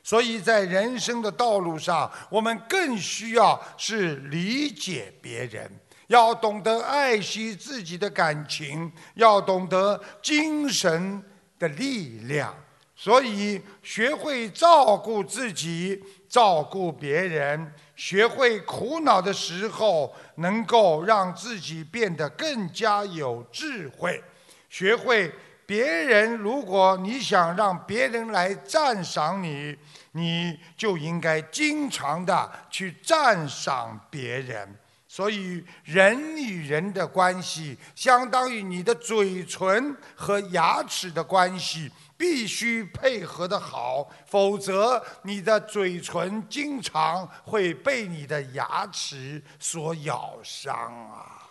[0.04, 5.70] 所以在人生的道路上，我们更需要是理解别人，
[6.08, 11.22] 要懂得爱惜自己的感情，要懂得精神
[11.58, 12.54] 的力量。
[13.00, 24.20] 所以，学会照顾自己，照顾别人，学会苦恼的时候能够让自己变得更加有智慧，
[24.68, 25.32] 学会
[25.64, 29.76] 别人，如果你想让别人来赞赏你。
[30.12, 34.76] 你就应该经常的去赞赏别人，
[35.06, 41.88] 所以人与人的关系，相当于你的嘴唇和牙齿的关系，
[42.18, 50.74] 必须配合的好，否则你的嘴唇经常会被你的牙齿所咬伤
[51.10, 51.48] 啊。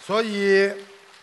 [0.00, 0.72] 所以。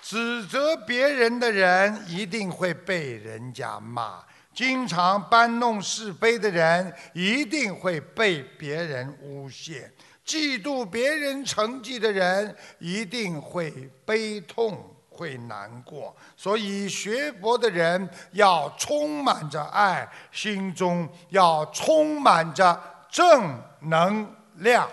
[0.06, 4.22] 指责别人的人一定会被人家骂，
[4.54, 9.90] 经常搬弄是非的人一定会被别人诬陷，
[10.26, 13.72] 嫉妒别人成绩的人一定会
[14.04, 16.16] 悲痛、会难过。
[16.36, 24.90] 所以，学佛的人要充满着爱，心中要充满着正能量。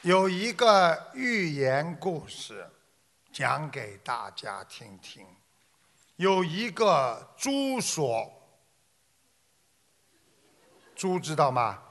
[0.00, 2.66] 有一个寓言故事，
[3.32, 5.24] 讲给大家听听。
[6.16, 8.28] 有一个猪说
[10.96, 11.82] ：“猪知道吗？”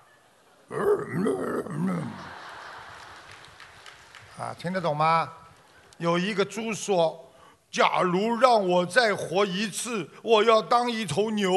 [4.39, 5.29] 啊，听得懂吗？
[5.97, 7.31] 有一个猪说
[7.69, 11.51] ：“假如让我再活一次，我要当一头牛。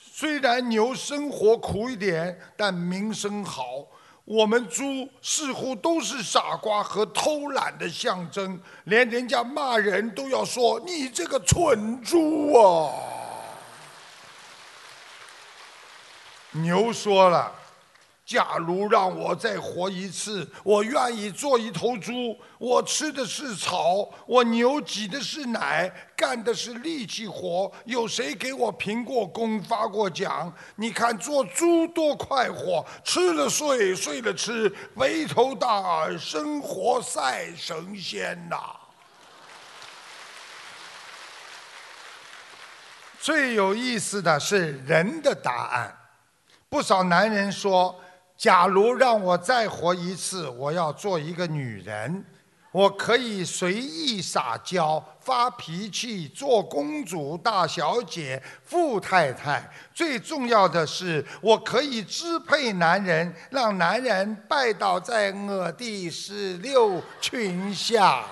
[0.00, 3.86] 虽然牛生活苦一点，但名声好。”
[4.24, 12.92] 我们猪似乎都是傻瓜和偷懒的象征，连人家骂人都要说你这个蠢猪啊！
[16.50, 17.54] 牛说了。
[18.28, 22.38] 假如让我再活一次，我愿意做一头猪。
[22.58, 27.72] 我吃的是草，我牛挤的是奶，干的是力气活。
[27.86, 30.52] 有谁给我评过功、发过奖？
[30.76, 38.58] 你看做猪多快活，吃了睡，睡了吃，肥头大耳，生活赛神仙呐！
[43.18, 45.96] 最有意思的是人的答案，
[46.68, 47.98] 不少男人说。
[48.38, 52.24] 假如让我再活一次，我要做一个女人，
[52.70, 59.68] 我可以随意撒娇、发脾气、做公主、大小姐、富太太。
[59.92, 68.24] 最重要的是，我可以支配男人，让男人拜倒在我的石榴裙下。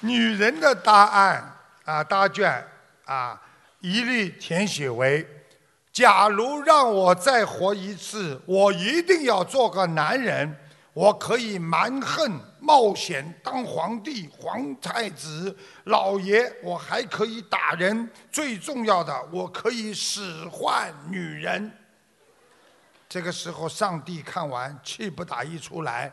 [0.00, 1.54] 女人的答案
[1.84, 2.66] 啊，答卷
[3.04, 3.38] 啊。
[3.80, 5.26] 一律填写为：
[5.92, 10.56] 假如让我再活一次，我一定要做个男人。
[10.94, 18.10] 我可以蛮横冒险当皇帝、皇太子、老爷，我还可以打人。
[18.32, 20.20] 最重要的，我可以使
[20.50, 21.70] 唤女人。
[23.08, 26.12] 这个时候，上帝看完气不打一处来。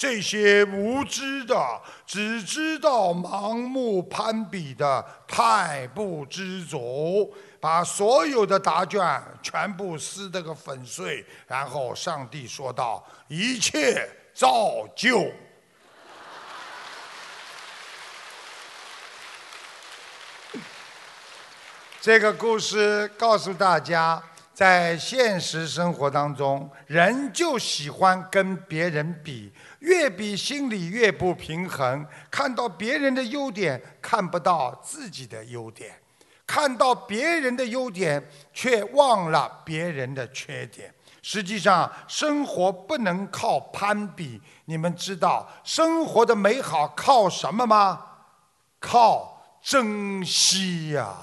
[0.00, 11.22] 这些无知的、只知道盲目攀比的，太不知足，把所有的答卷全部撕得个粉碎。
[11.46, 15.30] 然后上帝说道：“一切照旧。”
[22.00, 24.22] 这个故事告诉大家，
[24.60, 29.50] 在现实生活当中，人就喜欢跟别人比。
[29.78, 35.90] 越比心里越不平衡，看到别人的优点，看不到自己的优点；
[36.46, 38.22] 看到别人的优点，
[38.52, 40.92] 却忘了别人的缺点。
[41.22, 44.38] 实际上，生活不能靠攀比。
[44.66, 47.98] 你们知道生活的美好靠什么吗？
[48.78, 51.16] 靠珍惜呀！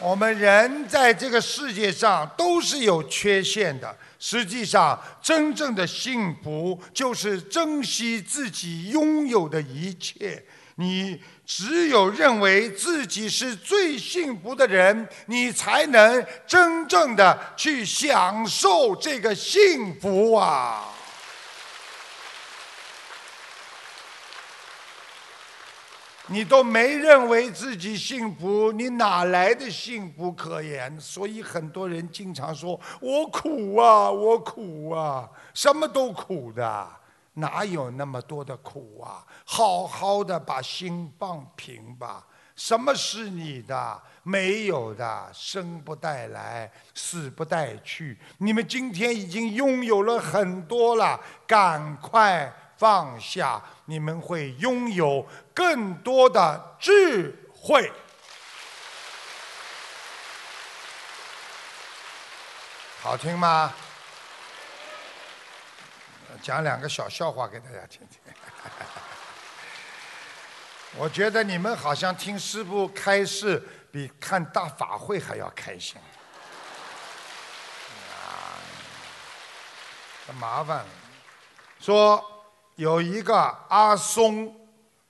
[0.00, 3.94] 我们人在这个世界上都是有缺陷的。
[4.20, 10.42] 实际上，真正的幸福就是珍惜自己拥有的一切。
[10.76, 20.94] 你只有认为自己是最幸福的人，你才能真正的去享受这个幸福啊！
[26.28, 31.00] 你都没认为自己幸福，你哪来的幸福可言？
[31.00, 36.88] 所以很多人经常说：“我苦啊，我苦啊，什么都苦的。”
[37.34, 39.24] 哪有那么多的苦啊？
[39.44, 42.26] 好好的把心放平吧。
[42.56, 44.02] 什么是你的？
[44.24, 48.18] 没有的，生不带来，死不带去。
[48.38, 57.92] 你们今天已经拥有了很多了，赶快放下，你们会拥有更多的智慧。
[63.02, 63.74] 好听吗？
[66.40, 68.20] 讲两个小笑话给大家听听。
[70.96, 73.60] 我觉得你们好像听师傅开示
[73.90, 76.00] 比看大法会还要开心。
[78.12, 78.62] 啊，
[80.38, 80.86] 麻烦了。
[81.80, 82.37] 说
[82.78, 83.34] 有一个
[83.68, 84.54] 阿松，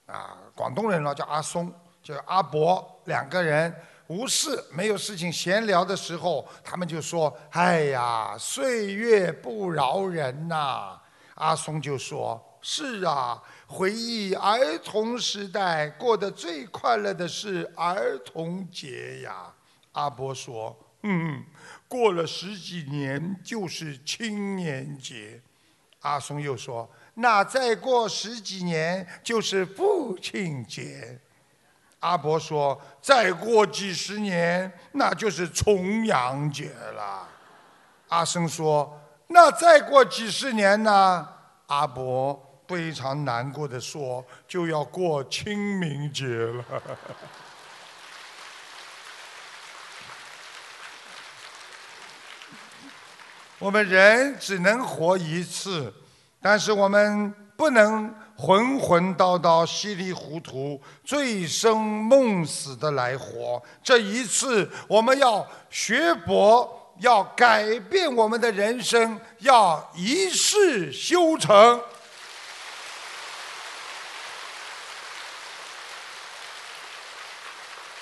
[0.07, 1.71] 啊，广东人了叫阿松，
[2.01, 3.71] 叫阿伯，两个人
[4.07, 10.99] 无事没有事情闲聊的时候，他们就说：“哎呀，岁月不饶人呐。”
[11.37, 19.53] 阿松就说：“是啊，回忆儿童时代，过得最快乐的是儿童节呀。”
[19.93, 21.45] 阿伯说：“嗯，
[21.87, 25.39] 过了十几年就是青年节。”
[26.01, 26.89] 阿松又说
[27.19, 31.19] ：“那再过十几年就是父亲节。”
[31.99, 37.27] 阿伯说：“再过几十年那就是重阳节了。”
[38.09, 38.95] 阿生说。
[39.31, 41.29] 那再过几十年呢？
[41.67, 46.65] 阿伯非常难过的说：“就要过清明节了。
[53.59, 55.93] ”我们人只能活一次，
[56.41, 63.61] 但是我们不能混混叨叨、稀里糊涂、醉生梦死的来活。
[63.83, 66.75] 这一次，我们要学佛。
[66.99, 71.81] 要改变我们的人生，要一世修成，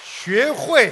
[0.03, 0.91] 学会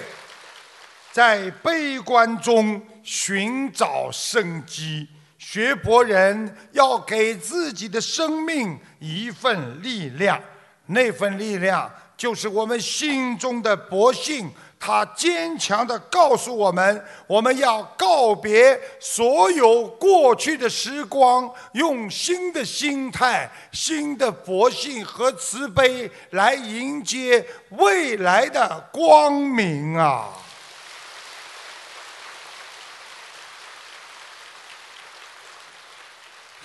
[1.11, 5.09] 在悲观中寻找生机。
[5.47, 10.41] 学佛人要给自己的生命一份力量，
[10.88, 14.49] 那份力量就是我们心中的佛性。
[14.80, 30.30] 他坚强地告诉我们：我们要告别所有过去的时光，用新的心态、新的佛性和慈悲来迎接未来的光明啊！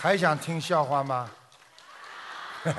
[0.02, 1.31] 还想听笑话吗？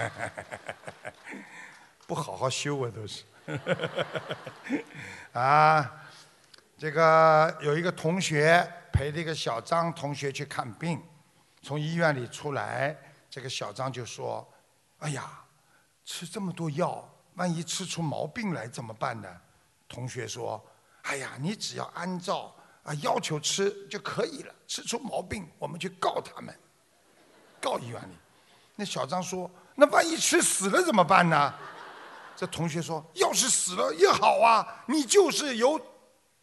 [2.07, 3.23] 不好好修啊，都是。
[5.31, 6.01] 啊，
[6.79, 10.99] 这个有一个同学陪这个小张同学去看病，
[11.61, 12.97] 从医院里出来，
[13.29, 14.51] 这个小张就说
[14.97, 15.43] ：“哎呀，
[16.03, 19.29] 吃这么多药，万一吃出毛病来怎么办呢？”
[19.87, 20.59] 同学说
[21.05, 26.59] ：“哎呀，你只要按照啊要求吃就可以了，吃出毛病我们去告他们，
[27.61, 28.17] 告医院里。”
[28.75, 31.53] 那小张说：“那万一吃死了怎么办呢？”
[32.35, 35.79] 这同学说：“要是死了也好啊，你就是由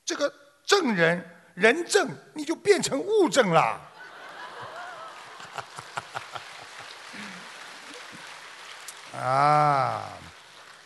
[0.04, 0.32] 这个
[0.64, 3.80] 证人人证，你就变成物证了。”
[9.18, 10.12] 啊，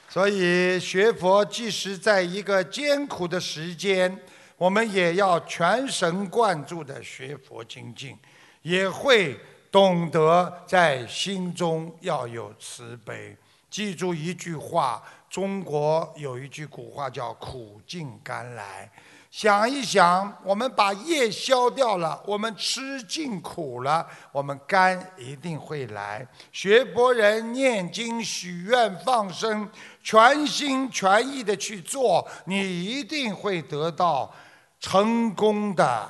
[0.09, 4.19] 所以学佛即使在一个艰苦的时间，
[4.57, 8.19] 我们也要全神贯注的学佛精进，
[8.63, 9.39] 也会
[9.73, 13.35] 懂得在心中要有慈悲。
[13.70, 18.89] 记住一句话，中国有一句古话叫“苦尽甘来”。
[19.32, 26.28] 想一想，我们把业消掉了，我们吃尽苦了，我们甘一定会来。
[26.53, 29.66] 学佛人念经、许愿、放生，
[30.03, 34.31] 全心全意的去做，你一定会得到
[34.78, 36.07] 成功的、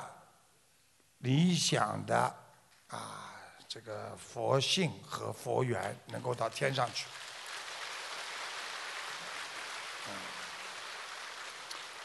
[1.19, 2.35] 理想的
[3.73, 7.07] 这个佛性和佛缘，能够到天上去。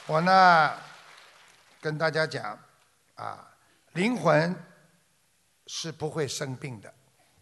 [0.07, 0.81] 我呢，
[1.78, 2.59] 跟大家讲，
[3.16, 3.55] 啊，
[3.93, 4.57] 灵魂
[5.66, 6.90] 是不会生病的，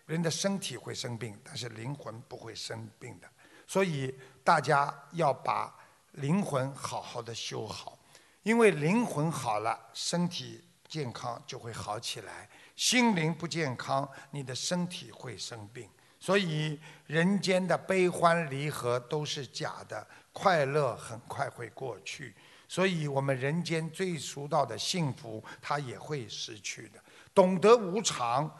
[0.06, 3.28] 人的身体会生病，但是灵魂不会生病的。
[3.68, 4.12] 所以
[4.42, 5.72] 大家要把
[6.14, 7.96] 灵魂好好的修好，
[8.42, 12.50] 因为灵魂好了，身体健康就会好起来。
[12.76, 15.88] 心灵不健康，你的身体会生病。
[16.20, 22.34] 所以人间的悲欢离合都是假的，快乐很快会过去。
[22.68, 27.02] 所以我们人间最俗到的幸福，它也会失去的。
[27.32, 28.50] 懂得无常，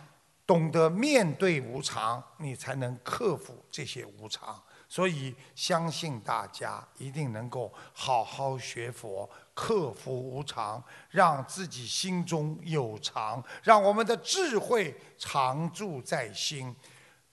[0.47, 4.63] 懂得面对无常，你才能克服这些无常。
[4.97, 16.75] 所以相信大家一定能够好好学佛，克服无常，让自己心中有常，让我们的智慧常驻在心，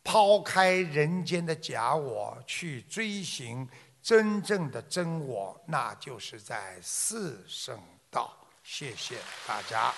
[0.04, 3.66] 抛开人间的假我，去追寻
[4.02, 7.82] 真正的真我，那就是在四圣
[8.12, 8.30] 道。
[8.62, 9.16] 谢谢
[9.48, 9.94] 大家。